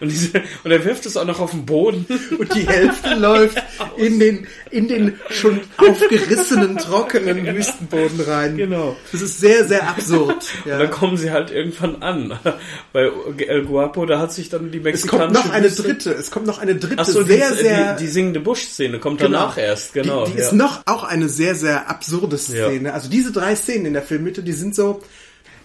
[0.00, 2.06] Und, diese, und er wirft es auch noch auf den Boden.
[2.38, 3.62] Und die Hälfte läuft
[3.96, 8.56] in den, in den schon aufgerissenen, trockenen Wüstenboden rein.
[8.56, 8.96] Genau.
[9.12, 10.44] Das ist sehr, sehr absurd.
[10.64, 10.86] Und dann Ja.
[10.86, 12.38] kommen sie halt irgendwann an.
[12.92, 13.10] Bei
[13.46, 16.30] El Guapo, da hat sich dann die Es mexikanische kommt noch eine Wüste- dritte, es
[16.30, 17.94] kommt noch eine dritte, Ach so, sehr, die, sehr...
[17.94, 19.38] die, die singende Busch-Szene kommt Genau.
[19.38, 20.24] danach erst, genau.
[20.26, 20.44] Die, die ja.
[20.44, 22.68] ist noch auch eine sehr, sehr absurde Ja.
[22.68, 22.92] Szene.
[22.92, 25.00] Also diese drei Szenen in der Filmmitte, die sind so,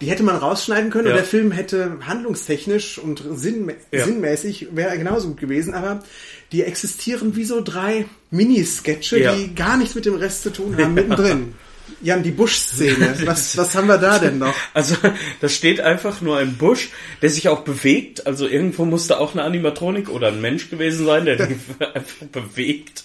[0.02, 1.12] die hätte man rausschneiden können Ja.
[1.14, 4.04] und der Film hätte handlungstechnisch und sinnmä Ja.
[4.06, 6.04] sinnmäßig wäre er genauso gut gewesen, aber
[6.52, 9.36] die existieren wie so drei Minisketche, Ja.
[9.36, 11.54] die gar nichts mit dem Rest zu tun haben, mittendrin.
[12.02, 14.56] Jan, die Busch-Szene, was, was haben wir da denn noch?
[14.74, 14.96] Also,
[15.40, 16.90] da steht einfach nur ein Busch,
[17.22, 18.26] der sich auch bewegt.
[18.28, 21.60] Also irgendwo musste auch eine Animatronik oder ein Mensch gewesen sein, der den
[21.94, 23.04] einfach bewegt.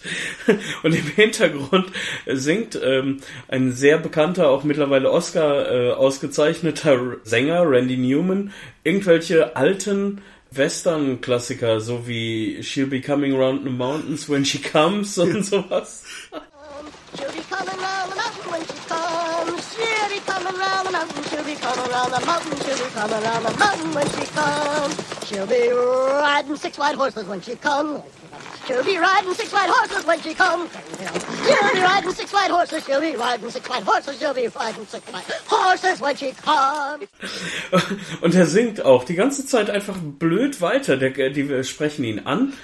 [0.82, 1.86] Und im Hintergrund
[2.26, 3.18] singt ähm,
[3.48, 8.52] ein sehr bekannter, auch mittlerweile Oscar äh, ausgezeichneter Sänger, Randy Newman,
[8.84, 10.20] irgendwelche alten
[10.50, 16.04] Western-Klassiker, so wie She'll Be Coming Round the Mountains When She Comes und sowas.
[17.16, 17.80] She'll be coming
[21.10, 21.32] coming round the mountain.
[21.32, 22.56] She'll be coming round the mountain.
[22.62, 25.26] She'll be coming round the mountain when she comes.
[25.26, 28.02] She'll be riding six white horses when she comes.
[28.66, 30.70] She'll be riding six white horses when she comes.
[31.46, 32.84] She'll be riding six white horses.
[32.84, 34.18] She'll be riding six white horses.
[34.18, 37.06] She'll be riding six white horses when she comes.
[38.20, 40.96] Und er singt auch die ganze Zeit einfach blöd weiter.
[40.96, 42.54] Der, die sprechen ihn an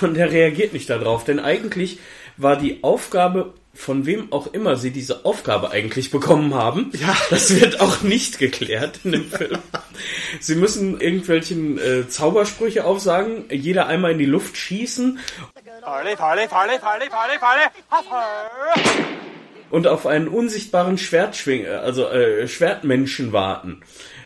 [0.00, 1.24] und er reagiert nicht darauf.
[1.24, 1.98] Denn eigentlich
[2.36, 7.16] war die Aufgabe, von wem auch immer sie diese Aufgabe eigentlich bekommen haben, Ja.
[7.30, 9.58] das wird auch nicht geklärt in dem Film.
[10.40, 15.18] Sie müssen irgendwelchen äh, Zaubersprüche aufsagen, jeder einmal in die Luft schießen
[15.82, 17.08] Farley, Farley, Farley, Farley,
[17.38, 18.24] Farley, Hopper.
[19.70, 23.80] und auf einen unsichtbaren Schwertschwing, äh, also äh, Schwertmenschen warten.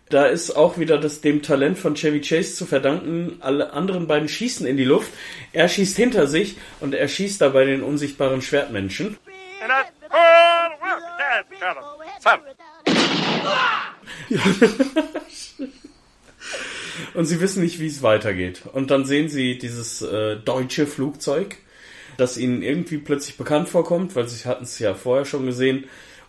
[0.09, 3.36] Da ist auch wieder das dem Talent von Chevy Chase zu verdanken.
[3.40, 5.11] Alle anderen beiden schießen in die Luft.
[5.53, 9.16] Er schießt hinter sich und er schießt dabei den unsichtbaren Schwertmenschen.
[9.62, 11.82] And I, oh, well, dad, fellow,
[12.20, 12.40] son.
[17.14, 18.62] Und sie wissen nicht, wie es weitergeht.
[18.72, 21.58] Und dann sehen sie dieses äh, deutsche Flugzeug,
[22.16, 25.84] das ihnen irgendwie plötzlich bekannt vorkommt, weil sie hatten es ja vorher schon gesehen.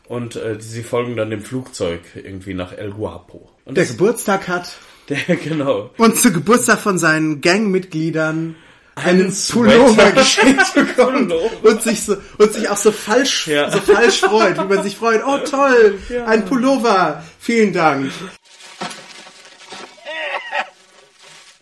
[0.08, 3.50] Und äh, sie folgen dann dem Flugzeug irgendwie nach El Guapo.
[3.66, 4.78] Und Der das, Geburtstag hat
[5.10, 5.90] der genau.
[5.98, 8.56] und zu Geburtstag von seinen Gangmitgliedern
[8.96, 11.64] einen Pullover geschenkt bekommen Pullover.
[11.70, 13.72] und sich so und sich auch so falsch Ja.
[13.72, 15.22] so falsch freut, wie man sich freut.
[15.26, 16.26] Oh toll, Ja.
[16.26, 17.24] ein Pullover.
[17.40, 18.12] Vielen Dank.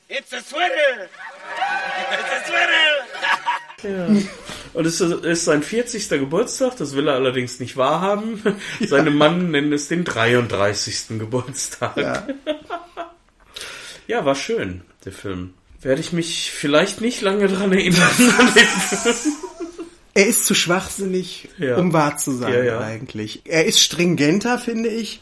[0.09, 1.07] It's a sweater.
[2.11, 4.27] It's a sweater.
[4.73, 6.09] Und es ist- sein 40.
[6.09, 8.41] Geburtstag, das will er allerdings nicht wahrhaben.
[8.81, 11.17] Seine Mann nennen es den 33.
[11.19, 11.97] Geburtstag.
[11.97, 12.27] Ja.
[14.07, 15.53] Ja, war schön, der Film.
[15.81, 18.09] Werde ich mich vielleicht nicht lange dran erinnern.
[20.13, 21.77] Er ist zu schwachsinnig, Ja.
[21.77, 22.79] um wahr zu sein Ja, ja.
[22.81, 23.43] eigentlich.
[23.45, 25.21] Er ist stringenter, finde ich.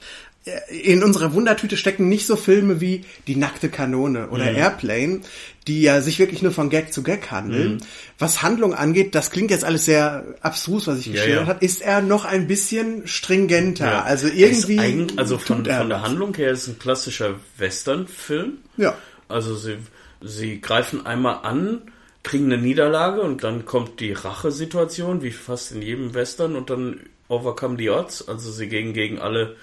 [0.71, 4.31] In unserer Wundertüte stecken nicht so Filme wie Die nackte Kanone Mhm.
[4.33, 5.19] oder Airplane,
[5.67, 7.73] die ja sich wirklich nur von Gag zu Gag handeln.
[7.73, 7.79] Mhm.
[8.17, 11.47] Was Handlung angeht, das klingt jetzt alles sehr abstrus, was ich Ja, geschildert ja.
[11.53, 13.85] habe, ist er noch ein bisschen stringenter.
[13.85, 14.01] Ja.
[14.01, 16.01] Also irgendwie eigen- also von, von der.
[16.01, 18.53] Handlung her ist ein klassischer Western-Film.
[18.77, 18.97] Ja.
[19.27, 19.77] Also sie,
[20.21, 21.81] sie greifen einmal an,
[22.23, 26.99] kriegen eine Niederlage und dann kommt die Rachesituation, wie fast in jedem Western, und dann
[27.27, 28.27] overcome the odds.
[28.27, 29.55] Also sie gehen gegen alle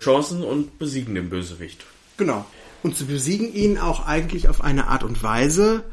[0.00, 1.84] Chancen und besiegen den Bösewicht.
[2.16, 2.44] Genau.
[2.82, 5.84] Und sie besiegen ihn auch eigentlich auf eine Art und Weise.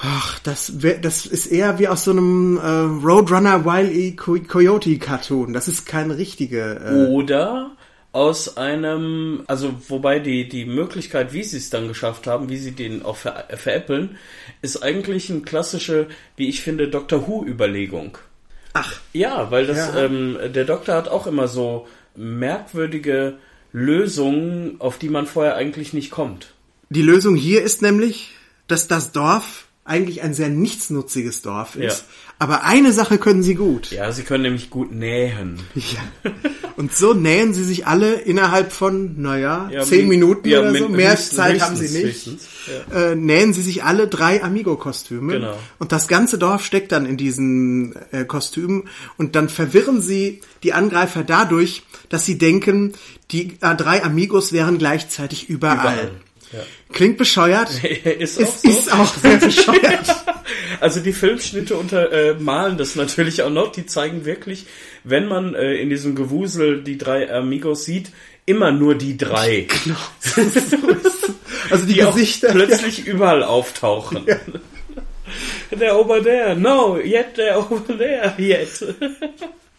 [0.00, 4.12] Ach, das, wär, das ist eher wie aus so einem äh, Roadrunner Wile E.
[4.12, 5.52] Co Coyote Cartoon.
[5.52, 6.80] Das ist keine richtige.
[6.84, 7.76] Äh, Oder
[8.14, 12.70] aus einem, also wobei die, die Möglichkeit, wie sie es dann geschafft haben, wie sie
[12.70, 14.16] den auch ver, veräppeln,
[14.62, 16.06] ist eigentlich eine klassische,
[16.36, 18.16] wie ich finde, Doctor Who-Überlegung.
[18.72, 20.04] Ach, Ja, weil das, Ja.
[20.04, 23.34] ähm, der Doktor hat auch immer so merkwürdige
[23.72, 26.54] Lösungen, auf die man vorher eigentlich nicht kommt.
[26.90, 28.30] die Lösung hier ist nämlich,
[28.68, 32.00] dass das Dorf eigentlich ein sehr nichtsnutziges Dorf ist.
[32.00, 32.04] Ja.
[32.38, 33.90] Aber eine Sache können sie gut.
[33.90, 35.60] Ja, sie können nämlich gut nähen.
[35.74, 36.32] Ja.
[36.76, 40.74] Und so nähen sie sich alle innerhalb von, naja, Ja, zehn min- Minuten ja, oder
[40.74, 40.88] so.
[40.88, 42.28] Mehr Zeit haben sie nicht.
[42.92, 45.34] Äh, nähen sie sich alle drei Amigo-Kostüme.
[45.34, 45.58] Genau.
[45.78, 48.88] Und das ganze Dorf steckt dann in diesen äh, Kostümen.
[49.18, 52.94] Und dann verwirren sie die Angreifer dadurch, dass sie denken,
[53.30, 55.74] die äh, drei Amigos wären gleichzeitig überall.
[55.78, 56.10] Überall.
[56.54, 56.62] Ja.
[56.92, 57.70] Klingt bescheuert.
[58.18, 58.68] ist auch Es so.
[58.68, 60.24] ist auch sehr bescheuert.
[60.80, 63.72] Also die Filmschnitte unter, äh, malen das natürlich auch noch.
[63.72, 64.66] Die zeigen wirklich,
[65.02, 68.10] wenn man äh, in diesem Gewusel die drei Amigos sieht,
[68.44, 69.66] immer nur die drei,
[71.70, 72.48] Also die, die Gesichter.
[72.50, 74.26] plötzlich überall auftauchen.
[75.70, 78.84] Der over there, no, yet der over there, yet.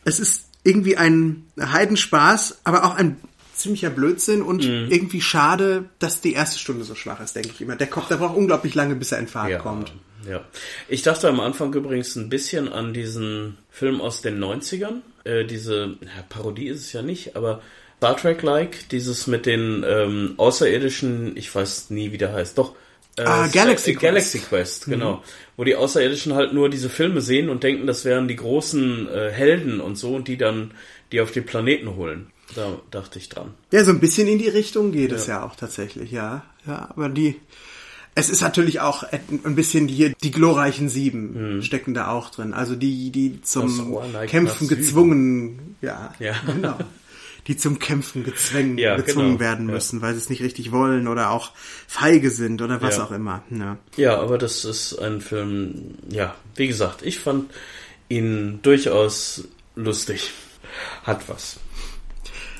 [0.04, 3.18] es ist irgendwie ein Heidenspaß, aber auch ein
[3.66, 4.88] ziemlicher Blödsinn und Mhm.
[4.92, 7.76] irgendwie schade, dass die erste Stunde so schwach ist, denke ich immer.
[7.76, 9.94] Der Kopf, der braucht unglaublich lange, bis er in Fahrt kommt.
[10.30, 10.44] Ja.
[10.88, 15.02] Ich dachte am Anfang übrigens ein bisschen an diesen Film aus den 90ern.
[15.24, 17.62] Äh, diese ja, Parodie ist es ja nicht, aber
[17.98, 22.76] Star Trek-like, dieses mit den ähm, Außerirdischen, ich weiß nie, wie der heißt, doch.
[23.18, 24.02] Äh, Ah, Galaxy Quest.
[24.02, 25.24] Galaxy Quest, genau.
[25.58, 29.30] Wo die Außerirdischen halt nur diese Filme sehen und denken, das wären die großen äh,
[29.32, 30.72] Helden und so und die dann
[31.12, 32.32] die auf die Planeten holen.
[32.54, 33.54] Da dachte ich dran.
[33.72, 36.44] Ja, so ein bisschen in die Richtung geht es ja auch tatsächlich, ja.
[36.68, 37.36] Ja, aber die,
[38.14, 39.04] es ist natürlich auch
[39.44, 42.54] ein bisschen hier, die glorreichen Sieben stecken da auch drin.
[42.54, 46.36] Also die, die zum Kämpfen gezwungen, ja, Ja.
[46.46, 46.78] genau.
[47.48, 49.76] Die zum Kämpfen gezwungen, Ja, gezwungen genau, werden ja.
[49.76, 51.52] müssen, weil sie es nicht richtig wollen oder auch
[51.88, 53.04] feige sind oder was Ja.
[53.06, 53.44] auch immer.
[53.52, 53.78] Ja.
[53.98, 57.52] Ja, aber das ist ein Film, ja, wie gesagt, ich fand
[58.10, 60.32] ihn durchaus lustig.
[61.04, 61.58] Hat was.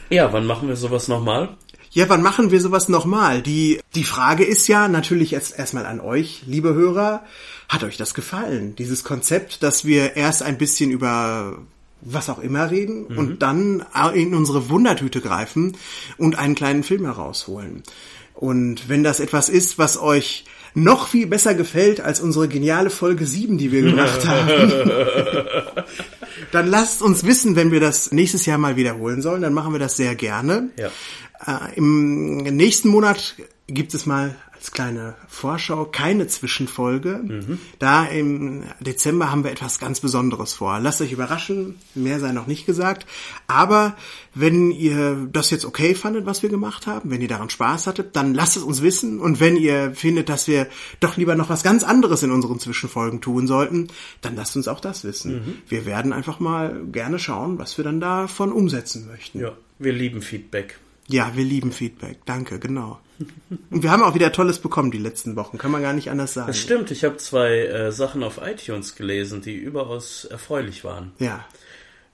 [0.10, 1.58] Ja, wann machen wir sowas nochmal?
[1.92, 3.42] Ja, wann machen wir sowas nochmal?
[3.42, 7.24] Die, die Frage ist ja natürlich jetzt erstmal an euch, liebe Hörer.
[7.70, 8.76] Hat euch das gefallen?
[8.76, 11.58] Dieses Konzept, dass wir erst ein bisschen über
[12.02, 13.84] was auch immer reden und dann
[14.14, 15.76] in unsere Wundertüte greifen
[16.18, 17.82] und einen kleinen Film herausholen.
[18.34, 20.44] Und wenn das etwas ist, was euch
[20.76, 24.92] noch viel besser gefällt als unsere geniale Folge 7, die wir gemacht haben,
[26.56, 29.80] dann lasst uns wissen, wenn wir das nächstes Jahr mal wiederholen sollen, dann machen wir
[29.80, 30.70] das sehr gerne.
[30.78, 30.90] Ja.
[31.46, 33.36] Äh, Im nächsten Monat
[33.68, 34.36] gibt es mal
[34.66, 37.24] als kleine Vorschau keine Zwischenfolge.
[37.78, 40.80] Da im Dezember haben wir etwas ganz Besonderes vor.
[40.80, 43.06] Lasst euch überraschen, mehr sei noch nicht gesagt.
[43.46, 43.96] Aber
[44.34, 48.16] wenn ihr das jetzt okay fandet, was wir gemacht haben, wenn ihr daran Spaß hattet,
[48.16, 49.20] dann lasst es uns wissen.
[49.20, 50.68] Und wenn ihr findet, dass wir
[51.00, 53.90] doch lieber noch was ganz anderes in unseren Zwischenfolgen tun sollten,
[54.22, 55.62] dann lasst uns auch das wissen.
[55.68, 59.42] Wir werden einfach mal gerne schauen, was wir dann davon umsetzen möchten.
[59.42, 60.80] Ja, wir lieben Feedback.
[61.08, 62.20] Ja, wir lieben Feedback.
[62.26, 63.00] Danke, genau.
[63.70, 65.58] Und wir haben auch wieder Tolles bekommen die letzten Wochen.
[65.58, 66.48] Kann man gar nicht anders sagen.
[66.48, 71.14] Das stimmt, ich habe zwei äh, Sachen auf iTunes gelesen, die überaus erfreulich waren.
[71.20, 71.46] Ja,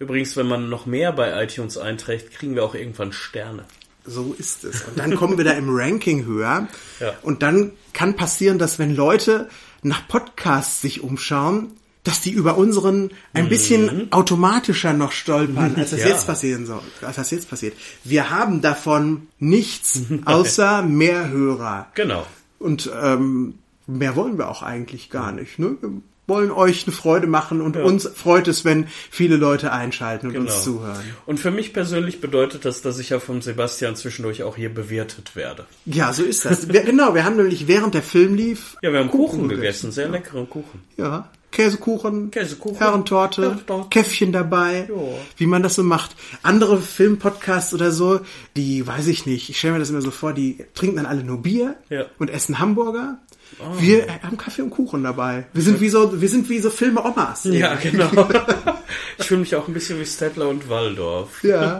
[0.01, 3.65] Übrigens, wenn man noch mehr bei iTunes einträgt, kriegen wir auch irgendwann Sterne.
[4.03, 4.81] so ist es.
[4.81, 6.67] Und dann kommen wir da im Ranking höher.
[6.99, 7.13] Ja.
[7.21, 9.47] Und dann kann passieren, dass wenn Leute
[9.83, 11.73] nach Podcasts sich umschauen,
[12.03, 16.05] dass die über unseren ein bisschen automatischer noch stolpern, als das Mhm.
[16.07, 16.13] Ja.
[16.13, 17.75] jetzt passieren soll, als das jetzt passiert.
[18.03, 21.87] Wir haben davon nichts außer mehr Hörer.
[21.93, 22.25] Genau.
[22.59, 23.55] Und ähm,
[23.87, 25.59] mehr wollen wir auch eigentlich gar nicht.
[25.59, 25.75] Ne?
[25.81, 25.89] Wir
[26.27, 30.45] wollen euch eine Freude machen und uns freut es, wenn viele Leute einschalten und Genau.
[30.45, 31.03] uns zuhören.
[31.25, 35.35] Und für mich persönlich bedeutet das, dass ich ja vom Sebastian zwischendurch auch hier bewirtet
[35.35, 35.65] werde.
[35.85, 36.69] Ja, so ist das.
[36.71, 38.77] wir, genau, wir haben nämlich während der Film lief.
[38.81, 40.81] Ja, wir haben Kuchen, gegessen, sehr leckeren Kuchen.
[40.97, 41.29] Ja.
[41.51, 43.89] Käsekuchen, Käsekuchen, Herrentorte, Herrentorte.
[43.89, 44.95] Käffchen dabei, Ja.
[45.37, 46.15] wie man das so macht.
[46.43, 48.21] Andere Filmpodcasts oder so,
[48.55, 49.49] die weiß ich nicht.
[49.49, 52.05] Ich stelle mir das immer so vor, die trinken dann alle nur Bier Ja.
[52.19, 53.17] und essen Hamburger.
[53.59, 53.81] Oh.
[53.81, 55.45] Wir haben Kaffee und Kuchen dabei.
[55.51, 57.43] Wir sind wie so, wir sind wie so Filme Omas.
[57.43, 58.09] Ja, genau.
[59.19, 61.43] ich fühle mich auch ein bisschen wie Stettler und Waldorf.
[61.43, 61.79] Ja.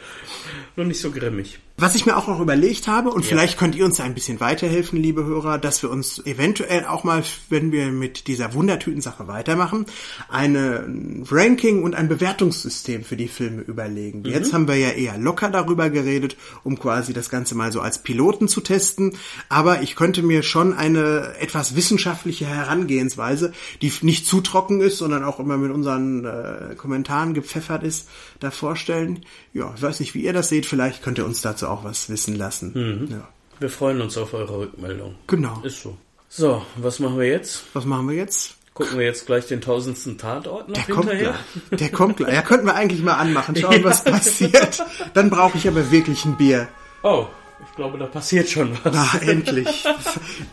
[0.76, 1.58] Nur nicht so grimmig.
[1.78, 4.40] Was ich mir auch noch überlegt habe, und vielleicht könnt ihr uns da ein bisschen
[4.40, 9.84] weiterhelfen, liebe Hörer, dass wir uns eventuell auch mal, wenn wir mit dieser Wundertütensache weitermachen,
[10.30, 10.86] eine
[11.30, 14.24] Ranking und ein Bewertungssystem für die Filme überlegen.
[14.24, 17.98] Jetzt haben wir ja eher locker darüber geredet, um quasi das Ganze mal so als
[17.98, 19.14] Piloten zu testen.
[19.50, 23.52] Aber ich könnte mir schon eine etwas wissenschaftliche Herangehensweise,
[23.82, 28.08] die nicht zu trocken ist, sondern auch immer mit unseren äh, Kommentaren gepfeffert ist,
[28.40, 29.26] da vorstellen.
[29.52, 30.64] Ja, ich weiß nicht, wie ihr das seht.
[30.64, 33.08] Vielleicht könnt ihr uns dazu auch was wissen lassen.
[33.10, 33.28] Ja.
[33.60, 35.14] Wir freuen uns auf eure Rückmeldung.
[35.26, 35.60] Genau.
[35.62, 35.96] Ist so.
[36.28, 37.64] So, was machen wir jetzt?
[37.72, 38.56] Was machen wir jetzt?
[38.74, 41.34] Gucken wir jetzt gleich den tausendsten Tatort noch Der kommt hinterher?
[41.70, 41.80] gleich.
[41.80, 42.34] Der kommt gleich.
[42.34, 43.56] Ja, könnten wir eigentlich mal anmachen.
[43.60, 44.84] Schauen, was passiert.
[45.14, 46.68] Dann brauche ich aber wirklich ein Bier.
[47.02, 47.26] Oh,
[47.64, 48.92] ich glaube, da passiert schon was.
[48.94, 49.84] Na, endlich.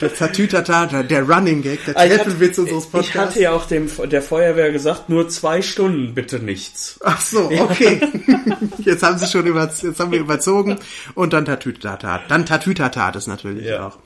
[0.01, 3.15] Der Tatütata, der Running Gag, der Ah, ich Treffelwitz unseres Ich Podcasts.
[3.15, 6.99] hatte ja auch dem, der Feuerwehr gesagt, nur zwei Stunden bitte nichts.
[7.03, 8.01] Ach so, okay.
[8.79, 10.77] Jetzt haben sie schon über, jetzt haben wir überzogen.
[11.15, 12.21] Und dann Tatütata.
[12.27, 13.87] Dann Tatütata das natürlich Ja.
[13.87, 13.97] auch.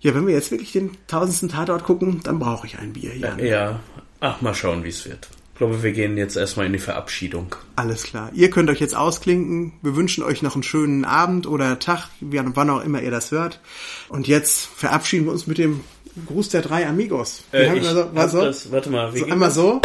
[0.00, 3.38] Ja, wenn wir jetzt wirklich den tausendsten Tatort gucken, dann brauche ich ein Bier, Jan.
[3.38, 3.80] Ja,
[4.20, 5.28] ach, mal schauen, wie es wird.
[5.54, 7.54] Ich glaube, wir gehen jetzt erstmal in die Verabschiedung.
[7.76, 8.28] Alles klar.
[8.34, 9.72] Ihr könnt euch jetzt ausklinken.
[9.82, 13.30] Wir wünschen euch noch einen schönen Abend oder Tag, wie- wann auch immer ihr das
[13.30, 13.60] hört.
[14.08, 15.82] Und jetzt verabschieden wir uns mit dem
[16.26, 17.44] Gruß der drei Amigos.
[17.52, 18.40] Äh, haben ich wir so, hab war so?
[18.40, 19.54] das, warte mal, wie so geht einmal das?
[19.56, 19.80] so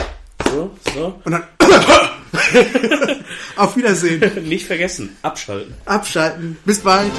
[0.51, 1.19] So, so.
[1.23, 1.43] und dann
[3.55, 4.23] auf Wiedersehen.
[4.49, 5.75] Nicht vergessen, abschalten.
[5.85, 6.57] Abschalten.
[6.65, 7.11] Bis bald.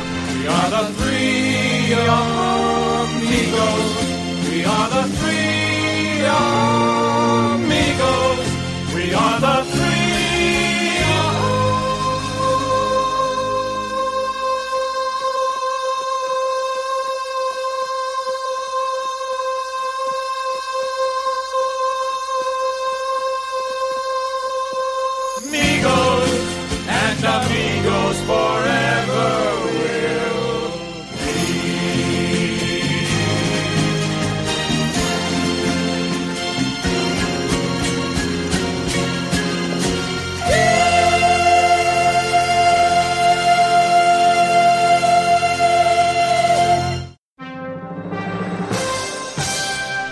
[0.42, 3.60] We are the three amigos.
[4.50, 6.79] We are the three amigos.
[9.10, 9.89] We are the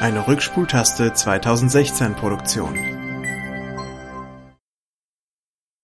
[0.09, 2.98] Eine Rückspultaste 2016 Produktion.